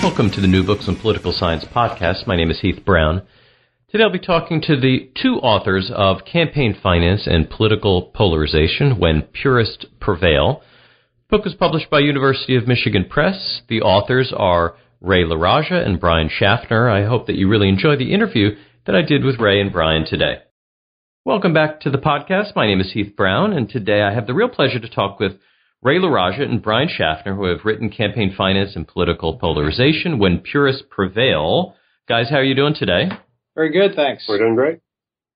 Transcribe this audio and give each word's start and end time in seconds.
Welcome 0.00 0.30
to 0.30 0.40
the 0.40 0.46
New 0.46 0.62
Books 0.64 0.86
on 0.86 0.94
Political 0.94 1.32
Science 1.32 1.64
podcast. 1.64 2.28
My 2.28 2.36
name 2.36 2.52
is 2.52 2.60
Heath 2.60 2.84
Brown. 2.84 3.22
Today 3.90 4.04
I'll 4.04 4.12
be 4.12 4.20
talking 4.20 4.60
to 4.62 4.78
the 4.78 5.10
two 5.20 5.34
authors 5.36 5.90
of 5.92 6.24
Campaign 6.24 6.76
Finance 6.80 7.26
and 7.26 7.50
Political 7.50 8.12
Polarization 8.14 9.00
When 9.00 9.22
Purists 9.22 9.86
Prevail. 10.00 10.62
The 11.28 11.36
book 11.36 11.44
was 11.44 11.54
published 11.54 11.90
by 11.90 11.98
University 11.98 12.54
of 12.54 12.68
Michigan 12.68 13.06
Press. 13.10 13.62
The 13.68 13.82
authors 13.82 14.32
are 14.34 14.76
Ray 15.00 15.24
LaRaja 15.24 15.84
and 15.84 15.98
Brian 15.98 16.30
Schaffner. 16.32 16.88
I 16.88 17.04
hope 17.04 17.26
that 17.26 17.36
you 17.36 17.48
really 17.48 17.68
enjoy 17.68 17.96
the 17.96 18.14
interview 18.14 18.50
that 18.86 18.94
I 18.94 19.02
did 19.02 19.24
with 19.24 19.40
Ray 19.40 19.60
and 19.60 19.72
Brian 19.72 20.06
today. 20.06 20.42
Welcome 21.24 21.52
back 21.52 21.80
to 21.80 21.90
the 21.90 21.98
podcast. 21.98 22.54
My 22.54 22.66
name 22.66 22.80
is 22.80 22.92
Heath 22.92 23.16
Brown, 23.16 23.52
and 23.52 23.68
today 23.68 24.02
I 24.02 24.14
have 24.14 24.28
the 24.28 24.34
real 24.34 24.48
pleasure 24.48 24.78
to 24.78 24.88
talk 24.88 25.18
with 25.18 25.32
Ray 25.80 25.98
LaRaja 25.98 26.42
and 26.42 26.60
Brian 26.60 26.88
Schaffner, 26.88 27.36
who 27.36 27.44
have 27.44 27.64
written 27.64 27.88
Campaign 27.88 28.34
Finance 28.36 28.74
and 28.74 28.86
Political 28.86 29.38
Polarization 29.38 30.18
When 30.18 30.38
Purists 30.40 30.82
Prevail. 30.90 31.76
Guys, 32.08 32.28
how 32.30 32.36
are 32.36 32.44
you 32.44 32.56
doing 32.56 32.74
today? 32.74 33.08
Very 33.54 33.70
good, 33.70 33.94
thanks. 33.94 34.24
We're 34.28 34.38
doing 34.38 34.56
great. 34.56 34.80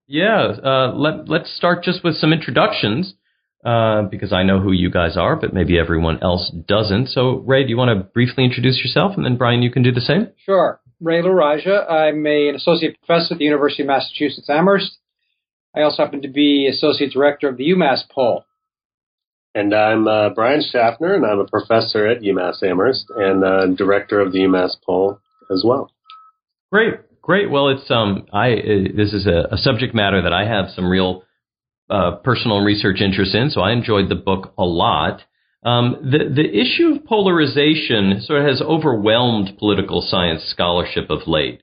Yeah, 0.08 0.55
uh, 0.64 0.92
let, 0.94 1.28
let's 1.28 1.56
start 1.56 1.84
just 1.84 2.02
with 2.02 2.17
some 2.17 2.33
introductions. 2.33 3.14
Uh, 3.64 4.02
because 4.11 4.33
I 4.33 4.42
know 4.42 4.58
who 4.58 4.72
you 4.72 4.91
guys 4.91 5.17
are, 5.17 5.36
but 5.36 5.55
maybe 5.55 5.78
everyone 5.78 6.20
else 6.20 6.50
doesn't. 6.67 7.11
So, 7.11 7.36
Ray, 7.47 7.62
do 7.62 7.70
you 7.70 7.77
want 7.77 7.97
to 7.97 8.02
briefly 8.02 8.45
introduce 8.45 8.78
yourself, 8.83 9.12
and 9.17 9.24
then 9.24 9.36
Brian, 9.36 9.62
you 9.62 9.70
can 9.70 9.84
do 9.84 9.92
the 9.92 10.00
same? 10.00 10.27
Sure. 10.45 10.80
Ray 11.00 11.22
LaRaja. 11.22 11.89
I'm 11.89 12.27
a, 12.27 12.48
an 12.48 12.56
associate 12.56 12.98
professor 12.98 13.34
at 13.34 13.39
the 13.39 13.45
University 13.45 13.84
of 13.84 13.86
Massachusetts 13.86 14.50
Amherst. 14.50 14.98
I 15.77 15.83
also 15.83 16.02
happen 16.02 16.22
to 16.22 16.28
be 16.28 16.69
associate 16.69 17.12
director 17.12 17.48
of 17.48 17.56
the 17.56 17.70
UMass 17.70 18.00
poll. 18.11 18.45
And 19.55 19.75
I'm 19.75 20.08
uh, 20.08 20.31
Brian 20.31 20.62
Schaffner, 20.62 21.14
and 21.14 21.27
I'm 21.27 21.41
a 21.41 21.47
professor 21.47 22.06
at 22.06 22.22
UMass 22.22 22.62
Amherst 22.62 23.05
and 23.14 23.45
uh, 23.45 23.67
director 23.67 24.20
of 24.20 24.33
the 24.33 24.41
UMass 24.41 24.77
poll 24.84 25.19
as 25.50 25.62
well. 25.67 25.91
Great, 26.72 26.95
great. 27.20 27.50
Well, 27.50 27.69
it's 27.69 27.91
um, 27.91 28.27
I 28.33 28.53
uh, 28.53 28.97
this 28.97 29.12
is 29.12 29.27
a, 29.27 29.55
a, 29.55 29.58
subject 29.58 29.95
matter 29.95 30.23
that 30.23 30.33
I 30.33 30.47
have 30.47 30.70
some 30.75 30.89
real 30.89 31.25
uh, 31.91 32.17
personal 32.25 32.61
research 32.61 33.03
interest 33.03 33.34
in, 33.34 33.50
so 33.50 33.61
I 33.61 33.73
enjoyed 33.73 34.08
the 34.08 34.14
book 34.14 34.55
a 34.56 34.64
lot. 34.64 35.20
Um, 35.64 35.97
the 36.11 36.33
the 36.34 36.48
issue 36.48 36.97
of 36.97 37.05
polarization 37.05 38.23
sort 38.23 38.41
of 38.41 38.47
has 38.47 38.62
overwhelmed 38.62 39.58
political 39.58 40.00
science 40.00 40.45
scholarship 40.48 41.11
of 41.11 41.27
late, 41.27 41.62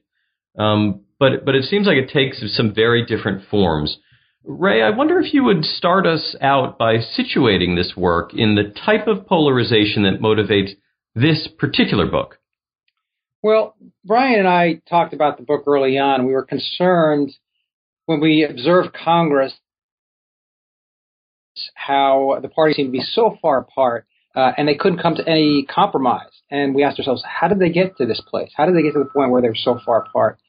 um, 0.60 1.02
but 1.20 1.44
but 1.44 1.56
it 1.56 1.64
seems 1.64 1.88
like 1.88 1.98
it 1.98 2.12
takes 2.12 2.38
some 2.56 2.76
very 2.76 3.04
different 3.04 3.50
forms. 3.50 3.98
Ray, 4.46 4.82
I 4.82 4.90
wonder 4.90 5.20
if 5.20 5.34
you 5.34 5.44
would 5.44 5.64
start 5.64 6.08
us 6.08 6.36
out 6.42 6.78
by 6.78 6.98
situating 6.98 7.76
this 7.76 7.94
work 7.96 8.34
in 8.34 8.56
the 8.56 8.74
type 8.86 9.08
of 9.08 9.28
polarization 9.28 10.04
that 10.04 10.22
motivates 10.22 10.72
this 11.14 11.48
particular 11.58 12.10
book. 12.10 12.40
Well, 13.42 13.76
Brian 14.06 14.40
and 14.40 14.48
I 14.48 14.82
talked 14.90 15.14
about 15.14 15.38
the 15.38 15.44
book 15.44 15.64
early 15.68 15.98
on. 15.98 16.26
We 16.26 16.34
were 16.34 16.46
concerned 16.46 17.32
when 18.06 18.20
we 18.20 18.44
observed 18.44 18.94
Congress 18.94 19.54
how 21.76 22.40
the 22.42 22.48
parties 22.48 22.78
seemed 22.78 22.88
to 22.88 22.98
be 22.98 23.04
so 23.04 23.38
far 23.42 23.60
apart 23.60 24.08
uh, 24.36 24.52
and 24.58 24.68
they 24.68 24.76
couldn't 24.76 25.00
come 25.00 25.16
to 25.16 25.28
any 25.28 25.66
compromise. 25.70 26.30
And 26.50 26.74
we 26.74 26.84
asked 26.84 27.00
ourselves, 27.00 27.24
how 27.28 27.48
did 27.48 27.60
they 27.60 27.70
get 27.70 27.98
to 27.98 28.06
this 28.06 28.22
place? 28.26 28.52
How 28.56 28.66
did 28.66 28.76
they 28.76 28.84
get 28.84 28.94
to 28.94 29.00
the 29.00 29.10
point 29.14 29.32
where 29.32 29.42
they're 29.42 29.56
so 29.56 29.80
far 29.86 30.06
apart? 30.06 30.40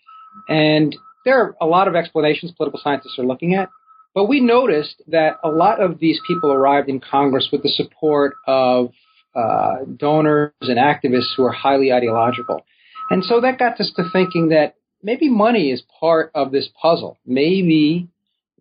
And 0.49 0.97
there 1.25 1.41
are 1.41 1.57
a 1.61 1.67
lot 1.67 1.89
of 1.89 1.97
explanations 1.97 2.53
political 2.53 2.81
scientists 2.83 3.19
are 3.19 3.25
looking 3.25 3.55
at. 3.55 3.69
But 4.15 4.27
we 4.27 4.41
noticed 4.41 5.03
that 5.09 5.39
a 5.45 5.49
lot 5.49 5.81
of 5.81 5.99
these 6.01 6.21
people 6.27 6.53
arrived 6.53 6.89
in 6.89 7.01
Congress 7.01 7.49
with 7.53 7.63
the 7.63 7.69
support 7.69 8.35
of 8.47 8.93
uh, 9.35 9.85
donors 9.97 10.53
and 10.63 10.79
activists 10.79 11.35
who 11.37 11.45
are 11.45 11.53
highly 11.53 11.93
ideological. 11.93 12.65
And 13.11 13.25
so 13.25 13.41
that 13.41 13.59
got 13.59 13.81
us 13.81 13.93
to 13.97 14.05
thinking 14.13 14.49
that 14.49 14.75
maybe 15.03 15.29
money 15.29 15.71
is 15.71 15.83
part 16.01 16.31
of 16.35 16.51
this 16.51 16.69
puzzle. 16.81 17.19
Maybe 17.25 18.09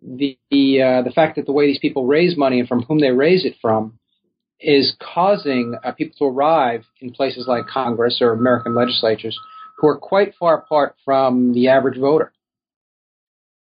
the 0.02 0.36
uh, 0.52 1.02
the 1.02 1.12
fact 1.14 1.36
that 1.36 1.46
the 1.46 1.52
way 1.52 1.66
these 1.66 1.78
people 1.78 2.06
raise 2.06 2.36
money 2.36 2.60
and 2.60 2.68
from 2.68 2.82
whom 2.82 3.00
they 3.00 3.10
raise 3.10 3.44
it 3.44 3.56
from 3.60 3.98
is 4.60 4.94
causing 5.00 5.76
uh, 5.82 5.92
people 5.92 6.14
to 6.18 6.24
arrive 6.24 6.84
in 7.00 7.12
places 7.12 7.46
like 7.48 7.66
Congress 7.66 8.18
or 8.20 8.32
American 8.32 8.74
legislatures 8.74 9.38
who 9.78 9.88
are 9.88 9.96
quite 9.96 10.34
far 10.38 10.58
apart 10.58 10.96
from 11.04 11.54
the 11.54 11.68
average 11.68 11.98
voter. 11.98 12.32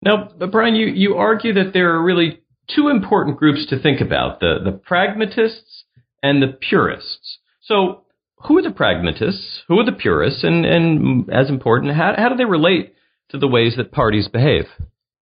Now, 0.02 0.28
Brian, 0.50 0.74
you, 0.74 0.86
you 0.86 1.14
argue 1.16 1.52
that 1.54 1.72
there 1.72 1.94
are 1.94 2.02
really 2.02 2.40
two 2.74 2.88
important 2.88 3.38
groups 3.38 3.66
to 3.70 3.78
think 3.80 4.00
about 4.00 4.40
the, 4.40 4.58
the 4.64 4.72
pragmatists 4.72 5.84
and 6.22 6.42
the 6.42 6.48
purists. 6.48 7.38
So, 7.62 8.02
who 8.46 8.58
are 8.58 8.62
the 8.62 8.70
pragmatists? 8.70 9.62
Who 9.68 9.78
are 9.78 9.84
the 9.84 9.92
purists? 9.92 10.44
And, 10.44 10.64
and 10.64 11.30
as 11.32 11.48
important, 11.48 11.94
how, 11.94 12.14
how 12.16 12.28
do 12.28 12.36
they 12.36 12.44
relate 12.44 12.94
to 13.30 13.38
the 13.38 13.48
ways 13.48 13.74
that 13.76 13.92
parties 13.92 14.28
behave? 14.28 14.66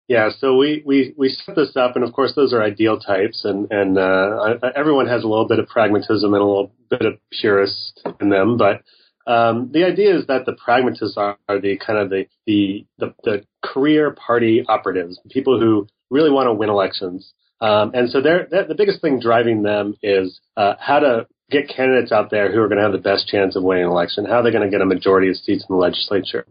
Yeah, 0.08 0.30
so 0.38 0.58
we, 0.58 0.84
we, 0.86 1.14
we 1.18 1.30
set 1.30 1.56
this 1.56 1.78
up, 1.78 1.96
and 1.96 2.04
of 2.04 2.12
course, 2.12 2.34
those 2.36 2.54
are 2.54 2.62
ideal 2.62 3.00
types, 3.00 3.46
and, 3.46 3.72
and 3.72 3.98
uh, 3.98 4.56
everyone 4.76 5.08
has 5.08 5.24
a 5.24 5.28
little 5.28 5.48
bit 5.48 5.60
of 5.60 5.68
pragmatism 5.68 6.34
and 6.34 6.42
a 6.42 6.46
little 6.46 6.72
bit 6.90 7.06
of 7.06 7.14
purist 7.32 8.02
in 8.20 8.30
them, 8.30 8.58
but 8.58 8.82
um, 9.26 9.70
the 9.72 9.86
idea 9.86 10.18
is 10.18 10.28
that 10.28 10.46
the 10.46 10.54
pragmatists 10.54 11.18
are, 11.18 11.38
the 11.48 11.78
kind 11.86 12.00
of 12.00 12.10
the, 12.10 12.26
the, 12.46 12.86
the, 12.98 13.14
the, 13.24 13.46
career 13.64 14.12
party 14.12 14.66
operatives, 14.68 15.20
people 15.30 15.58
who 15.58 15.88
really 16.10 16.30
want 16.30 16.48
to 16.48 16.54
win 16.54 16.70
elections. 16.70 17.34
Um, 17.62 17.92
and 17.94 18.10
so 18.10 18.22
they're, 18.22 18.46
they're, 18.52 18.68
the 18.68 18.76
biggest 18.76 19.02
thing 19.02 19.22
driving 19.22 19.64
them 19.64 19.96
is 20.04 20.42
uh, 20.58 20.74
how 20.80 21.00
to 21.00 21.28
get 21.50 21.70
candidates 21.70 22.12
out 22.12 22.30
there 22.30 22.52
who 22.52 22.60
are 22.60 22.68
going 22.68 22.78
to 22.78 22.84
have 22.84 22.92
the 22.92 22.98
best 22.98 23.28
chance 23.28 23.56
of 23.56 23.64
winning 23.64 23.86
an 23.86 23.90
election. 23.90 24.26
How 24.26 24.42
they're 24.42 24.52
going 24.52 24.70
to 24.70 24.70
get 24.70 24.82
a 24.82 24.86
majority 24.86 25.30
of 25.30 25.38
seats 25.38 25.66
in 25.70 25.74
the 25.74 25.80
legislature? 25.80 26.46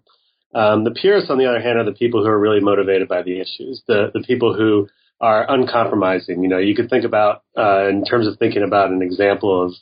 Um, 0.54 0.84
the 0.84 0.90
purists, 0.90 1.30
on 1.30 1.38
the 1.38 1.46
other 1.46 1.60
hand, 1.60 1.78
are 1.78 1.84
the 1.84 1.92
people 1.92 2.22
who 2.22 2.28
are 2.28 2.38
really 2.38 2.60
motivated 2.60 3.08
by 3.08 3.22
the 3.22 3.40
issues, 3.40 3.82
the, 3.86 4.10
the 4.14 4.20
people 4.20 4.54
who 4.54 4.88
are 5.20 5.46
uncompromising. 5.48 6.42
You 6.42 6.48
know, 6.48 6.58
you 6.58 6.74
could 6.74 6.90
think 6.90 7.04
about, 7.04 7.42
uh, 7.56 7.88
in 7.88 8.04
terms 8.04 8.26
of 8.26 8.38
thinking 8.38 8.62
about 8.62 8.90
an 8.90 9.02
example 9.02 9.66
of 9.66 9.72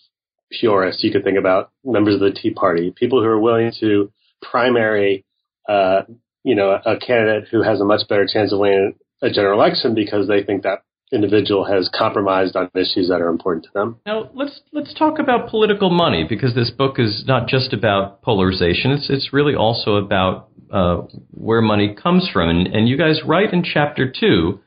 purists, 0.50 1.02
you 1.04 1.12
could 1.12 1.24
think 1.24 1.38
about 1.38 1.70
members 1.84 2.14
of 2.14 2.20
the 2.20 2.32
Tea 2.32 2.50
Party, 2.50 2.92
people 2.94 3.20
who 3.20 3.28
are 3.28 3.40
willing 3.40 3.72
to 3.80 4.12
primary, 4.42 5.24
uh, 5.68 6.02
you 6.42 6.54
know, 6.54 6.78
a 6.84 6.98
candidate 6.98 7.48
who 7.50 7.62
has 7.62 7.80
a 7.80 7.84
much 7.84 8.08
better 8.08 8.26
chance 8.30 8.52
of 8.52 8.58
winning 8.58 8.94
a 9.22 9.30
general 9.30 9.60
election 9.60 9.94
because 9.94 10.28
they 10.28 10.42
think 10.42 10.62
that 10.62 10.82
individual 11.12 11.64
has 11.64 11.90
compromised 11.96 12.56
on 12.56 12.70
issues 12.74 13.08
that 13.08 13.20
are 13.20 13.28
important 13.28 13.64
to 13.64 13.70
them. 13.74 13.96
Now 14.06 14.30
let's 14.34 14.60
let's 14.72 14.94
talk 14.94 15.18
about 15.18 15.48
political 15.50 15.90
money 15.90 16.24
because 16.28 16.54
this 16.54 16.70
book 16.70 16.98
is 16.98 17.24
not 17.26 17.48
just 17.48 17.72
about 17.72 18.22
polarization. 18.22 18.92
It's 18.92 19.10
it's 19.10 19.32
really 19.32 19.54
also 19.54 19.96
about 19.96 20.48
uh, 20.72 21.02
where 21.32 21.60
money 21.60 21.94
comes 22.00 22.28
from. 22.32 22.48
And, 22.48 22.66
and 22.68 22.88
you 22.88 22.96
guys 22.96 23.20
write 23.26 23.52
in 23.52 23.64
chapter 23.64 24.10
two 24.10 24.60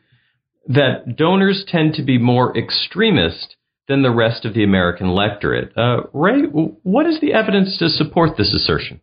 that 0.67 1.15
donors 1.17 1.63
tend 1.67 1.93
to 1.95 2.03
be 2.03 2.17
more 2.17 2.57
extremist 2.57 3.55
than 3.87 4.01
the 4.01 4.11
rest 4.11 4.45
of 4.45 4.53
the 4.53 4.63
American 4.63 5.07
electorate. 5.07 5.77
Uh, 5.77 6.03
Ray, 6.13 6.43
what 6.43 7.05
is 7.05 7.19
the 7.19 7.33
evidence 7.33 7.77
to 7.79 7.89
support 7.89 8.37
this 8.37 8.53
assertion? 8.53 9.01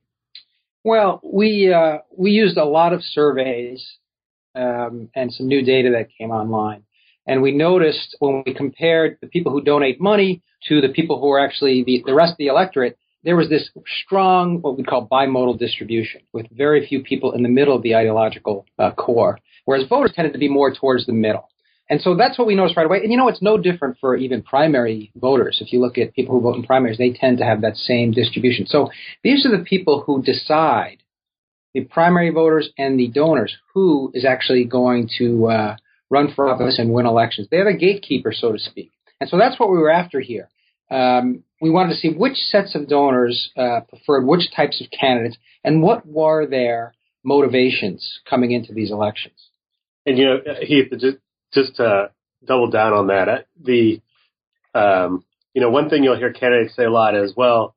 Well, 0.82 1.20
we 1.22 1.72
uh, 1.72 1.98
we 2.16 2.30
used 2.30 2.56
a 2.56 2.64
lot 2.64 2.92
of 2.94 3.02
surveys 3.02 3.86
um, 4.54 5.10
and 5.14 5.32
some 5.32 5.46
new 5.46 5.62
data 5.62 5.90
that 5.90 6.08
came 6.16 6.30
online, 6.30 6.84
and 7.26 7.42
we 7.42 7.52
noticed 7.52 8.16
when 8.18 8.42
we 8.46 8.54
compared 8.54 9.18
the 9.20 9.26
people 9.26 9.52
who 9.52 9.60
donate 9.60 10.00
money 10.00 10.42
to 10.68 10.80
the 10.80 10.88
people 10.88 11.20
who 11.20 11.30
are 11.30 11.38
actually 11.38 11.84
the, 11.84 12.02
the 12.06 12.14
rest 12.14 12.32
of 12.32 12.38
the 12.38 12.46
electorate, 12.46 12.98
there 13.24 13.36
was 13.36 13.48
this 13.50 13.70
strong 14.02 14.62
what 14.62 14.78
we 14.78 14.84
call 14.84 15.06
bimodal 15.06 15.58
distribution, 15.58 16.22
with 16.32 16.46
very 16.50 16.86
few 16.86 17.02
people 17.02 17.32
in 17.32 17.42
the 17.42 17.48
middle 17.48 17.76
of 17.76 17.82
the 17.82 17.94
ideological 17.94 18.64
uh, 18.78 18.90
core, 18.92 19.38
whereas 19.66 19.86
voters 19.86 20.12
tended 20.14 20.32
to 20.32 20.38
be 20.38 20.48
more 20.48 20.74
towards 20.74 21.04
the 21.04 21.12
middle. 21.12 21.48
And 21.90 22.00
so 22.00 22.16
that's 22.16 22.38
what 22.38 22.46
we 22.46 22.54
noticed 22.54 22.76
right 22.76 22.86
away. 22.86 22.98
And 23.02 23.10
you 23.10 23.18
know, 23.18 23.26
it's 23.26 23.42
no 23.42 23.58
different 23.58 23.98
for 24.00 24.16
even 24.16 24.42
primary 24.42 25.10
voters. 25.16 25.58
If 25.60 25.72
you 25.72 25.80
look 25.80 25.98
at 25.98 26.14
people 26.14 26.36
who 26.36 26.40
vote 26.40 26.54
in 26.54 26.62
primaries, 26.62 26.98
they 26.98 27.10
tend 27.10 27.38
to 27.38 27.44
have 27.44 27.62
that 27.62 27.76
same 27.76 28.12
distribution. 28.12 28.66
So 28.66 28.90
these 29.24 29.44
are 29.44 29.50
the 29.50 29.64
people 29.64 30.04
who 30.06 30.22
decide, 30.22 30.98
the 31.74 31.82
primary 31.82 32.30
voters 32.30 32.70
and 32.78 32.98
the 32.98 33.08
donors, 33.08 33.56
who 33.74 34.12
is 34.14 34.24
actually 34.24 34.64
going 34.64 35.10
to 35.18 35.46
uh, 35.48 35.76
run 36.10 36.32
for 36.34 36.48
office 36.48 36.78
and 36.78 36.92
win 36.92 37.06
elections. 37.06 37.48
They're 37.50 37.68
a 37.68 37.76
gatekeeper, 37.76 38.32
so 38.32 38.52
to 38.52 38.58
speak. 38.58 38.92
And 39.20 39.28
so 39.28 39.36
that's 39.36 39.58
what 39.58 39.70
we 39.70 39.78
were 39.78 39.90
after 39.90 40.20
here. 40.20 40.48
Um, 40.90 41.44
we 41.60 41.70
wanted 41.70 41.90
to 41.90 41.96
see 41.96 42.10
which 42.10 42.36
sets 42.36 42.74
of 42.74 42.88
donors 42.88 43.50
uh, 43.56 43.80
preferred 43.88 44.26
which 44.26 44.52
types 44.54 44.80
of 44.80 44.88
candidates 44.90 45.36
and 45.62 45.82
what 45.82 46.06
were 46.06 46.46
their 46.46 46.94
motivations 47.24 48.20
coming 48.28 48.52
into 48.52 48.72
these 48.72 48.90
elections. 48.90 49.50
And 50.06 50.16
you 50.16 50.24
know, 50.24 50.38
Heath, 50.62 50.92
just 51.52 51.76
to 51.76 52.10
double 52.44 52.70
down 52.70 52.92
on 52.92 53.06
that, 53.08 53.28
uh, 53.28 53.38
the 53.62 54.00
um, 54.74 55.24
you 55.54 55.60
know 55.60 55.70
one 55.70 55.90
thing 55.90 56.04
you'll 56.04 56.16
hear 56.16 56.32
candidates 56.32 56.76
say 56.76 56.84
a 56.84 56.90
lot 56.90 57.14
is, 57.14 57.34
well, 57.36 57.74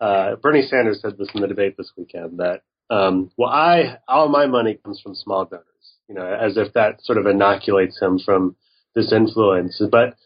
uh, 0.00 0.36
Bernie 0.36 0.62
Sanders 0.62 1.00
said 1.00 1.16
this 1.18 1.28
in 1.34 1.40
the 1.40 1.48
debate 1.48 1.76
this 1.76 1.92
weekend 1.96 2.38
that 2.38 2.62
um, 2.90 3.30
well, 3.36 3.50
I 3.50 3.98
all 4.06 4.28
my 4.28 4.46
money 4.46 4.78
comes 4.84 5.00
from 5.00 5.14
small 5.14 5.44
donors, 5.44 5.64
you 6.08 6.14
know, 6.14 6.26
as 6.26 6.56
if 6.56 6.72
that 6.74 7.02
sort 7.02 7.18
of 7.18 7.26
inoculates 7.26 8.00
him 8.00 8.18
from 8.18 8.56
this 8.94 9.12
influence. 9.12 9.80
But 9.90 10.16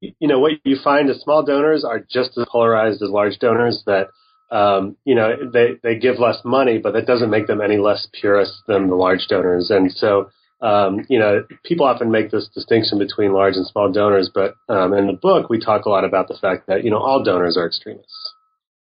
you 0.00 0.28
know 0.28 0.38
what 0.38 0.52
you 0.64 0.76
find 0.82 1.10
is 1.10 1.20
small 1.22 1.44
donors 1.44 1.84
are 1.84 1.98
just 1.98 2.36
as 2.38 2.46
polarized 2.50 3.02
as 3.02 3.10
large 3.10 3.38
donors. 3.38 3.82
That 3.86 4.08
um, 4.50 4.96
you 5.04 5.14
know 5.14 5.50
they 5.52 5.76
they 5.82 5.98
give 5.98 6.18
less 6.18 6.38
money, 6.44 6.78
but 6.78 6.92
that 6.92 7.06
doesn't 7.06 7.30
make 7.30 7.46
them 7.46 7.60
any 7.60 7.78
less 7.78 8.06
purist 8.12 8.52
than 8.66 8.88
the 8.88 8.94
large 8.94 9.26
donors. 9.28 9.70
And 9.70 9.90
so 9.92 10.30
um, 10.60 11.04
you 11.08 11.18
know 11.18 11.44
people 11.64 11.86
often 11.86 12.10
make 12.10 12.30
this 12.30 12.48
distinction 12.54 12.98
between 12.98 13.32
large 13.32 13.54
and 13.54 13.66
small 13.66 13.90
donors, 13.90 14.30
but 14.32 14.54
um, 14.68 14.92
in 14.92 15.06
the 15.06 15.12
book 15.12 15.48
we 15.48 15.58
talk 15.60 15.84
a 15.84 15.88
lot 15.88 16.04
about 16.04 16.28
the 16.28 16.38
fact 16.40 16.66
that 16.66 16.84
you 16.84 16.90
know 16.90 16.98
all 16.98 17.22
donors 17.22 17.56
are 17.56 17.66
extremists. 17.66 18.34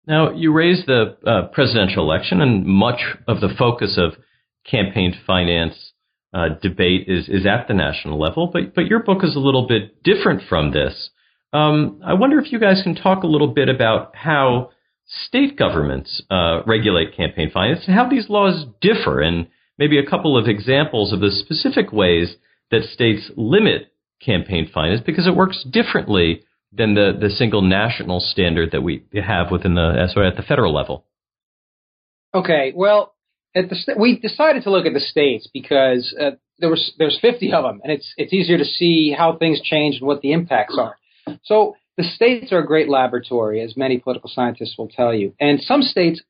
Now 0.07 0.31
you 0.31 0.51
raise 0.51 0.85
the 0.85 1.17
uh, 1.25 1.47
presidential 1.53 2.03
election, 2.03 2.41
and 2.41 2.65
much 2.65 3.01
of 3.27 3.41
the 3.41 3.49
focus 3.57 3.97
of 3.97 4.13
campaign 4.69 5.13
finance 5.25 5.93
uh, 6.33 6.49
debate 6.61 7.07
is 7.07 7.27
is 7.27 7.45
at 7.45 7.67
the 7.67 7.73
national 7.73 8.19
level, 8.19 8.49
but 8.51 8.73
but 8.73 8.87
your 8.87 9.03
book 9.03 9.23
is 9.23 9.35
a 9.35 9.39
little 9.39 9.67
bit 9.67 10.01
different 10.03 10.43
from 10.47 10.71
this. 10.71 11.09
Um, 11.51 12.01
I 12.05 12.13
wonder 12.13 12.39
if 12.39 12.51
you 12.51 12.59
guys 12.59 12.81
can 12.83 12.95
talk 12.95 13.23
a 13.23 13.27
little 13.27 13.47
bit 13.53 13.69
about 13.69 14.15
how 14.15 14.69
state 15.25 15.57
governments 15.57 16.21
uh, 16.29 16.61
regulate 16.67 17.17
campaign 17.17 17.49
finance 17.51 17.81
and 17.87 17.95
how 17.95 18.07
these 18.07 18.29
laws 18.29 18.65
differ, 18.81 19.21
and 19.21 19.47
maybe 19.79 19.97
a 19.97 20.05
couple 20.05 20.37
of 20.37 20.47
examples 20.47 21.11
of 21.13 21.21
the 21.21 21.31
specific 21.31 21.91
ways 21.91 22.35
that 22.69 22.83
states 22.83 23.31
limit 23.35 23.93
campaign 24.23 24.69
finance 24.71 25.01
because 25.03 25.25
it 25.25 25.35
works 25.35 25.65
differently 25.71 26.43
than 26.71 26.93
the, 26.93 27.17
the 27.19 27.29
single 27.29 27.61
national 27.63 28.19
standard 28.19 28.71
that 28.71 28.81
we 28.81 29.03
have 29.13 29.49
within 29.49 29.73
the 29.73 30.07
sorry, 30.13 30.27
at 30.27 30.35
the 30.35 30.43
federal 30.43 30.75
level. 30.75 31.05
Okay, 32.35 32.73
well, 32.75 33.15
at 33.55 33.69
the 33.69 33.95
we 33.97 34.19
decided 34.19 34.63
to 34.63 34.69
look 34.69 34.85
at 34.85 34.93
the 34.93 34.99
states 34.99 35.49
because 35.51 36.15
uh, 36.19 36.31
there 36.59 36.69
was 36.69 36.93
there's 36.99 37.17
50 37.19 37.51
of 37.53 37.63
them, 37.63 37.79
and 37.83 37.91
it's 37.91 38.13
it's 38.17 38.33
easier 38.33 38.57
to 38.57 38.65
see 38.65 39.15
how 39.17 39.37
things 39.37 39.61
change 39.61 39.95
and 39.99 40.05
what 40.05 40.21
the 40.21 40.33
impacts 40.33 40.77
are. 40.77 40.95
So 41.43 41.75
the 41.97 42.03
states 42.03 42.51
are 42.51 42.59
a 42.59 42.67
great 42.67 42.89
laboratory, 42.89 43.61
as 43.61 43.75
many 43.75 43.97
political 43.97 44.29
scientists 44.31 44.75
will 44.77 44.89
tell 44.89 45.13
you, 45.13 45.33
and 45.39 45.59
some 45.61 45.81
states 45.81 46.21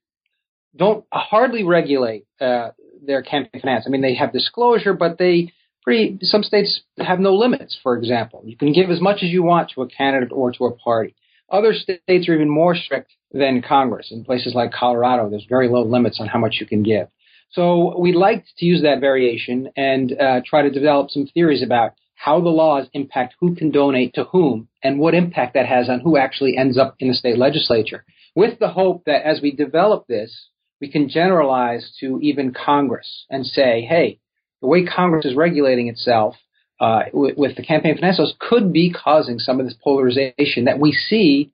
don't 0.75 1.03
hardly 1.11 1.63
regulate 1.63 2.25
uh, 2.39 2.69
their 3.09 3.21
campaign 3.21 3.61
finance. 3.61 3.83
I 3.85 3.89
mean, 3.89 4.01
they 4.01 4.15
have 4.15 4.31
disclosure, 4.31 4.93
but 4.93 5.17
they 5.17 5.51
pretty 5.83 6.19
some 6.21 6.43
states 6.43 6.81
have 6.97 7.19
no 7.19 7.35
limits. 7.35 7.77
For 7.81 7.97
example, 7.97 8.43
you 8.45 8.55
can 8.55 8.71
give 8.71 8.89
as 8.89 9.01
much 9.01 9.17
as 9.23 9.29
you 9.29 9.43
want 9.43 9.71
to 9.71 9.81
a 9.81 9.87
candidate 9.89 10.31
or 10.31 10.51
to 10.53 10.65
a 10.65 10.75
party. 10.75 11.15
Other 11.51 11.73
states 11.73 12.29
are 12.29 12.35
even 12.35 12.49
more 12.49 12.75
strict 12.75 13.11
than 13.31 13.61
Congress. 13.61 14.11
In 14.11 14.23
places 14.23 14.53
like 14.53 14.71
Colorado, 14.71 15.29
there's 15.29 15.47
very 15.49 15.67
low 15.67 15.83
limits 15.83 16.19
on 16.19 16.27
how 16.27 16.39
much 16.39 16.57
you 16.59 16.67
can 16.67 16.83
give. 16.83 17.07
So 17.51 17.99
we 17.99 18.13
liked 18.13 18.47
to 18.59 18.65
use 18.65 18.83
that 18.83 18.99
variation 18.99 19.69
and 19.75 20.13
uh, 20.13 20.41
try 20.45 20.61
to 20.61 20.69
develop 20.69 21.09
some 21.09 21.25
theories 21.33 21.63
about 21.63 21.93
how 22.13 22.39
the 22.41 22.49
laws 22.49 22.87
impact 22.93 23.35
who 23.39 23.55
can 23.55 23.71
donate 23.71 24.13
to 24.13 24.25
whom 24.25 24.67
and 24.83 24.99
what 24.99 25.15
impact 25.15 25.55
that 25.55 25.65
has 25.65 25.89
on 25.89 26.01
who 26.01 26.17
actually 26.17 26.57
ends 26.57 26.77
up 26.77 26.95
in 26.99 27.07
the 27.07 27.13
state 27.13 27.37
legislature. 27.37 28.05
With 28.35 28.59
the 28.59 28.67
hope 28.67 29.05
that 29.05 29.25
as 29.25 29.41
we 29.41 29.51
develop 29.51 30.05
this, 30.07 30.49
we 30.81 30.91
can 30.91 31.09
generalize 31.09 31.91
to 31.99 32.19
even 32.21 32.53
Congress 32.53 33.25
and 33.29 33.45
say, 33.45 33.81
hey, 33.81 34.19
the 34.61 34.67
way 34.67 34.85
Congress 34.85 35.25
is 35.25 35.35
regulating 35.35 35.87
itself 35.87 36.35
uh, 36.79 37.03
with, 37.13 37.37
with, 37.37 37.55
the 37.57 37.63
campaign 37.63 37.95
finance 37.95 38.19
laws 38.19 38.33
could 38.39 38.71
be 38.71 38.91
causing 38.91 39.37
some 39.39 39.59
of 39.59 39.65
this 39.65 39.75
polarization 39.83 40.65
that 40.65 40.79
we 40.79 40.91
see 40.91 41.51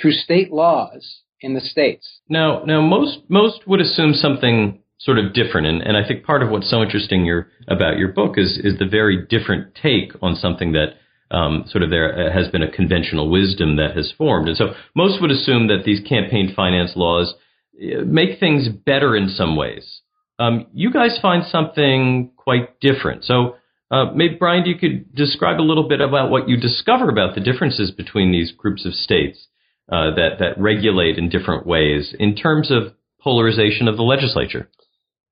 through 0.00 0.12
state 0.12 0.52
laws 0.52 1.20
in 1.40 1.54
the 1.54 1.60
states. 1.60 2.20
Now, 2.28 2.62
now 2.64 2.82
most 2.82 3.20
most 3.28 3.66
would 3.66 3.80
assume 3.80 4.12
something 4.12 4.82
sort 4.98 5.18
of 5.18 5.32
different, 5.32 5.66
and, 5.66 5.82
and 5.82 5.96
I 5.96 6.06
think 6.06 6.24
part 6.24 6.42
of 6.42 6.50
what's 6.50 6.70
so 6.70 6.82
interesting 6.82 7.24
your, 7.24 7.48
about 7.68 7.98
your 7.98 8.08
book 8.08 8.34
is 8.36 8.58
is 8.62 8.78
the 8.78 8.86
very 8.86 9.26
different 9.26 9.74
take 9.74 10.12
on 10.20 10.36
something 10.36 10.72
that 10.72 10.94
um, 11.34 11.64
sort 11.68 11.82
of 11.82 11.90
there 11.90 12.30
has 12.30 12.48
been 12.48 12.62
a 12.62 12.70
conventional 12.70 13.30
wisdom 13.30 13.76
that 13.76 13.96
has 13.96 14.12
formed, 14.16 14.48
and 14.48 14.56
so 14.56 14.74
most 14.94 15.22
would 15.22 15.30
assume 15.30 15.68
that 15.68 15.84
these 15.84 16.00
campaign 16.06 16.52
finance 16.54 16.92
laws 16.96 17.32
uh, 17.32 17.36
make 17.78 18.40
things 18.40 18.68
better 18.68 19.16
in 19.16 19.28
some 19.28 19.56
ways. 19.56 20.00
Um, 20.38 20.66
you 20.72 20.92
guys 20.92 21.18
find 21.20 21.44
something 21.46 22.30
quite 22.36 22.78
different. 22.80 23.24
So 23.24 23.56
uh, 23.90 24.12
maybe, 24.14 24.34
Brian, 24.34 24.66
you 24.66 24.76
could 24.76 25.14
describe 25.14 25.60
a 25.60 25.62
little 25.62 25.88
bit 25.88 26.00
about 26.00 26.30
what 26.30 26.48
you 26.48 26.56
discover 26.56 27.08
about 27.08 27.34
the 27.34 27.40
differences 27.40 27.90
between 27.90 28.32
these 28.32 28.52
groups 28.52 28.84
of 28.84 28.92
states 28.92 29.46
uh, 29.90 30.14
that, 30.14 30.38
that 30.40 30.60
regulate 30.60 31.16
in 31.18 31.28
different 31.28 31.66
ways 31.66 32.14
in 32.18 32.34
terms 32.34 32.70
of 32.70 32.94
polarization 33.20 33.88
of 33.88 33.96
the 33.96 34.02
legislature. 34.02 34.68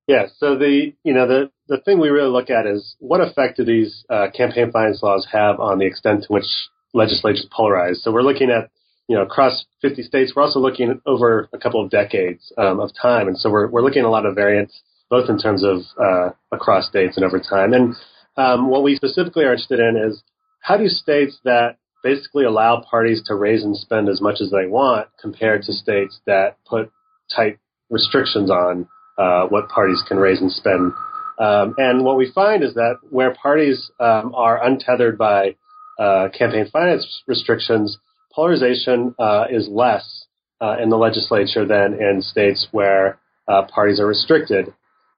Yeah, 0.06 0.26
so 0.36 0.56
the 0.56 0.92
you 1.02 1.14
know 1.14 1.26
the 1.26 1.50
the 1.66 1.78
thing 1.78 1.98
we 1.98 2.10
really 2.10 2.28
look 2.28 2.50
at 2.50 2.66
is 2.66 2.94
what 2.98 3.22
effect 3.22 3.56
do 3.56 3.64
these 3.64 4.04
uh, 4.10 4.26
campaign 4.36 4.70
finance 4.70 5.02
laws 5.02 5.26
have 5.32 5.58
on 5.60 5.78
the 5.78 5.86
extent 5.86 6.24
to 6.24 6.32
which 6.32 6.44
legislatures 6.92 7.46
polarize. 7.50 7.96
So 7.96 8.12
we're 8.12 8.22
looking 8.22 8.50
at 8.50 8.70
you 9.08 9.16
know 9.16 9.22
across 9.22 9.64
50 9.82 10.02
states. 10.02 10.32
We're 10.34 10.42
also 10.42 10.60
looking 10.60 11.00
over 11.06 11.48
a 11.52 11.58
couple 11.58 11.82
of 11.82 11.90
decades 11.90 12.52
um, 12.58 12.80
of 12.80 12.90
time, 13.00 13.28
and 13.28 13.38
so 13.38 13.50
we're 13.50 13.68
we're 13.68 13.82
looking 13.82 14.00
at 14.00 14.06
a 14.06 14.10
lot 14.10 14.26
of 14.26 14.34
variance 14.34 14.82
both 15.10 15.28
in 15.28 15.38
terms 15.38 15.62
of 15.62 15.80
uh, 16.02 16.30
across 16.50 16.88
states 16.88 17.16
and 17.16 17.24
over 17.24 17.38
time. 17.38 17.72
And 17.72 17.94
um, 18.36 18.68
what 18.68 18.82
we 18.82 18.96
specifically 18.96 19.44
are 19.44 19.52
interested 19.52 19.78
in 19.78 19.96
is 19.96 20.22
how 20.60 20.76
do 20.76 20.88
states 20.88 21.38
that 21.44 21.76
basically 22.02 22.44
allow 22.44 22.82
parties 22.90 23.22
to 23.26 23.34
raise 23.34 23.62
and 23.64 23.76
spend 23.76 24.08
as 24.08 24.20
much 24.20 24.40
as 24.40 24.50
they 24.50 24.66
want 24.66 25.08
compared 25.20 25.62
to 25.62 25.72
states 25.72 26.20
that 26.26 26.56
put 26.66 26.90
tight 27.34 27.58
restrictions 27.90 28.50
on 28.50 28.88
uh, 29.18 29.46
what 29.46 29.68
parties 29.68 30.02
can 30.06 30.18
raise 30.18 30.40
and 30.40 30.50
spend. 30.50 30.92
Um, 31.38 31.74
and 31.78 32.04
what 32.04 32.16
we 32.16 32.30
find 32.32 32.62
is 32.62 32.74
that 32.74 32.98
where 33.10 33.34
parties 33.34 33.90
um, 34.00 34.34
are 34.34 34.62
untethered 34.62 35.16
by 35.16 35.56
uh, 35.98 36.28
campaign 36.36 36.68
finance 36.72 37.22
restrictions, 37.26 37.98
polarization 38.34 39.14
uh, 39.18 39.44
is 39.50 39.68
less 39.68 40.26
uh, 40.60 40.76
in 40.82 40.88
the 40.90 40.96
legislature 40.96 41.66
than 41.66 41.94
in 41.94 42.22
states 42.22 42.68
where 42.72 43.18
uh, 43.48 43.62
parties 43.72 44.00
are 44.00 44.06
restricted. 44.06 44.72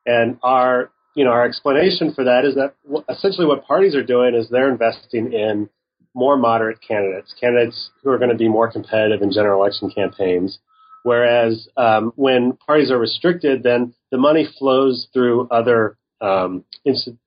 And 0.05 0.39
our, 0.43 0.91
you 1.15 1.25
know, 1.25 1.31
our 1.31 1.45
explanation 1.45 2.13
for 2.15 2.25
that 2.25 2.45
is 2.45 2.55
that 2.55 2.75
essentially 3.09 3.47
what 3.47 3.67
parties 3.67 3.95
are 3.95 4.03
doing 4.03 4.35
is 4.35 4.49
they're 4.49 4.71
investing 4.71 5.33
in 5.33 5.69
more 6.15 6.37
moderate 6.37 6.79
candidates, 6.87 7.35
candidates 7.39 7.91
who 8.03 8.11
are 8.11 8.19
going 8.19 8.31
to 8.31 8.37
be 8.37 8.49
more 8.49 8.71
competitive 8.71 9.23
in 9.23 9.31
general 9.31 9.61
election 9.61 9.91
campaigns. 9.91 10.59
Whereas 11.03 11.69
um, 11.77 12.13
when 12.17 12.59
parties 12.67 12.91
are 12.91 12.99
restricted, 12.99 13.63
then 13.63 13.95
the 14.11 14.19
money 14.19 14.49
flows 14.59 15.07
through 15.13 15.49
other 15.49 15.97
um, 16.21 16.65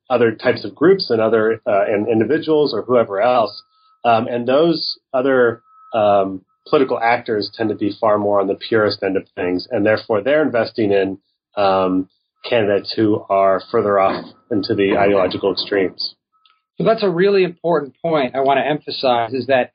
other 0.09 0.31
types 0.33 0.65
of 0.65 0.73
groups 0.73 1.11
and 1.11 1.21
other 1.21 1.61
uh, 1.65 1.85
and 1.87 2.07
individuals 2.09 2.73
or 2.73 2.81
whoever 2.81 3.21
else, 3.21 3.61
um, 4.03 4.27
and 4.27 4.47
those 4.47 4.97
other 5.13 5.61
um, 5.93 6.45
political 6.67 6.99
actors 6.99 7.51
tend 7.55 7.69
to 7.69 7.75
be 7.75 7.95
far 7.99 8.17
more 8.17 8.39
on 8.39 8.47
the 8.47 8.55
purist 8.55 9.03
end 9.03 9.17
of 9.17 9.27
things, 9.35 9.67
and 9.71 9.85
therefore 9.85 10.21
they're 10.21 10.43
investing 10.43 10.91
in 10.91 11.17
um, 11.57 12.09
candidates 12.47 12.93
who 12.95 13.25
are 13.29 13.61
further 13.71 13.99
off 13.99 14.25
into 14.51 14.73
the 14.75 14.97
ideological 14.97 15.51
extremes. 15.51 16.15
So 16.77 16.85
that's 16.85 17.03
a 17.03 17.09
really 17.09 17.43
important 17.43 17.95
point 18.01 18.35
I 18.35 18.39
want 18.39 18.57
to 18.57 18.65
emphasize 18.65 19.33
is 19.33 19.47
that 19.47 19.73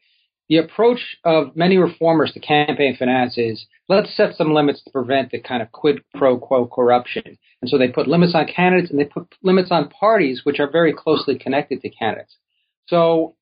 the 0.49 0.59
approach 0.59 1.17
of 1.25 1.57
many 1.57 1.77
reformers 1.77 2.33
to 2.33 2.41
campaign 2.41 2.97
finance 2.99 3.37
is 3.39 3.67
let's 3.89 4.15
set 4.17 4.37
some 4.37 4.53
limits 4.53 4.83
to 4.85 4.91
prevent 4.91 5.31
the 5.31 5.41
kind 5.41 5.63
of 5.63 5.73
quid 5.73 6.03
pro 6.15 6.39
quo 6.39 6.67
corruption. 6.67 7.39
And 7.61 7.69
so 7.69 7.79
they 7.79 7.89
put 7.89 8.09
limits 8.09 8.35
on 8.35 8.47
candidates 8.47 8.91
and 8.91 8.99
they 8.99 9.05
put 9.05 9.35
limits 9.43 9.71
on 9.71 9.89
parties 9.89 10.43
which 10.45 10.61
are 10.61 10.71
very 10.71 10.93
closely 10.93 11.39
connected 11.39 11.81
to 11.83 11.91
candidates. 11.91 12.37
So, 12.87 13.37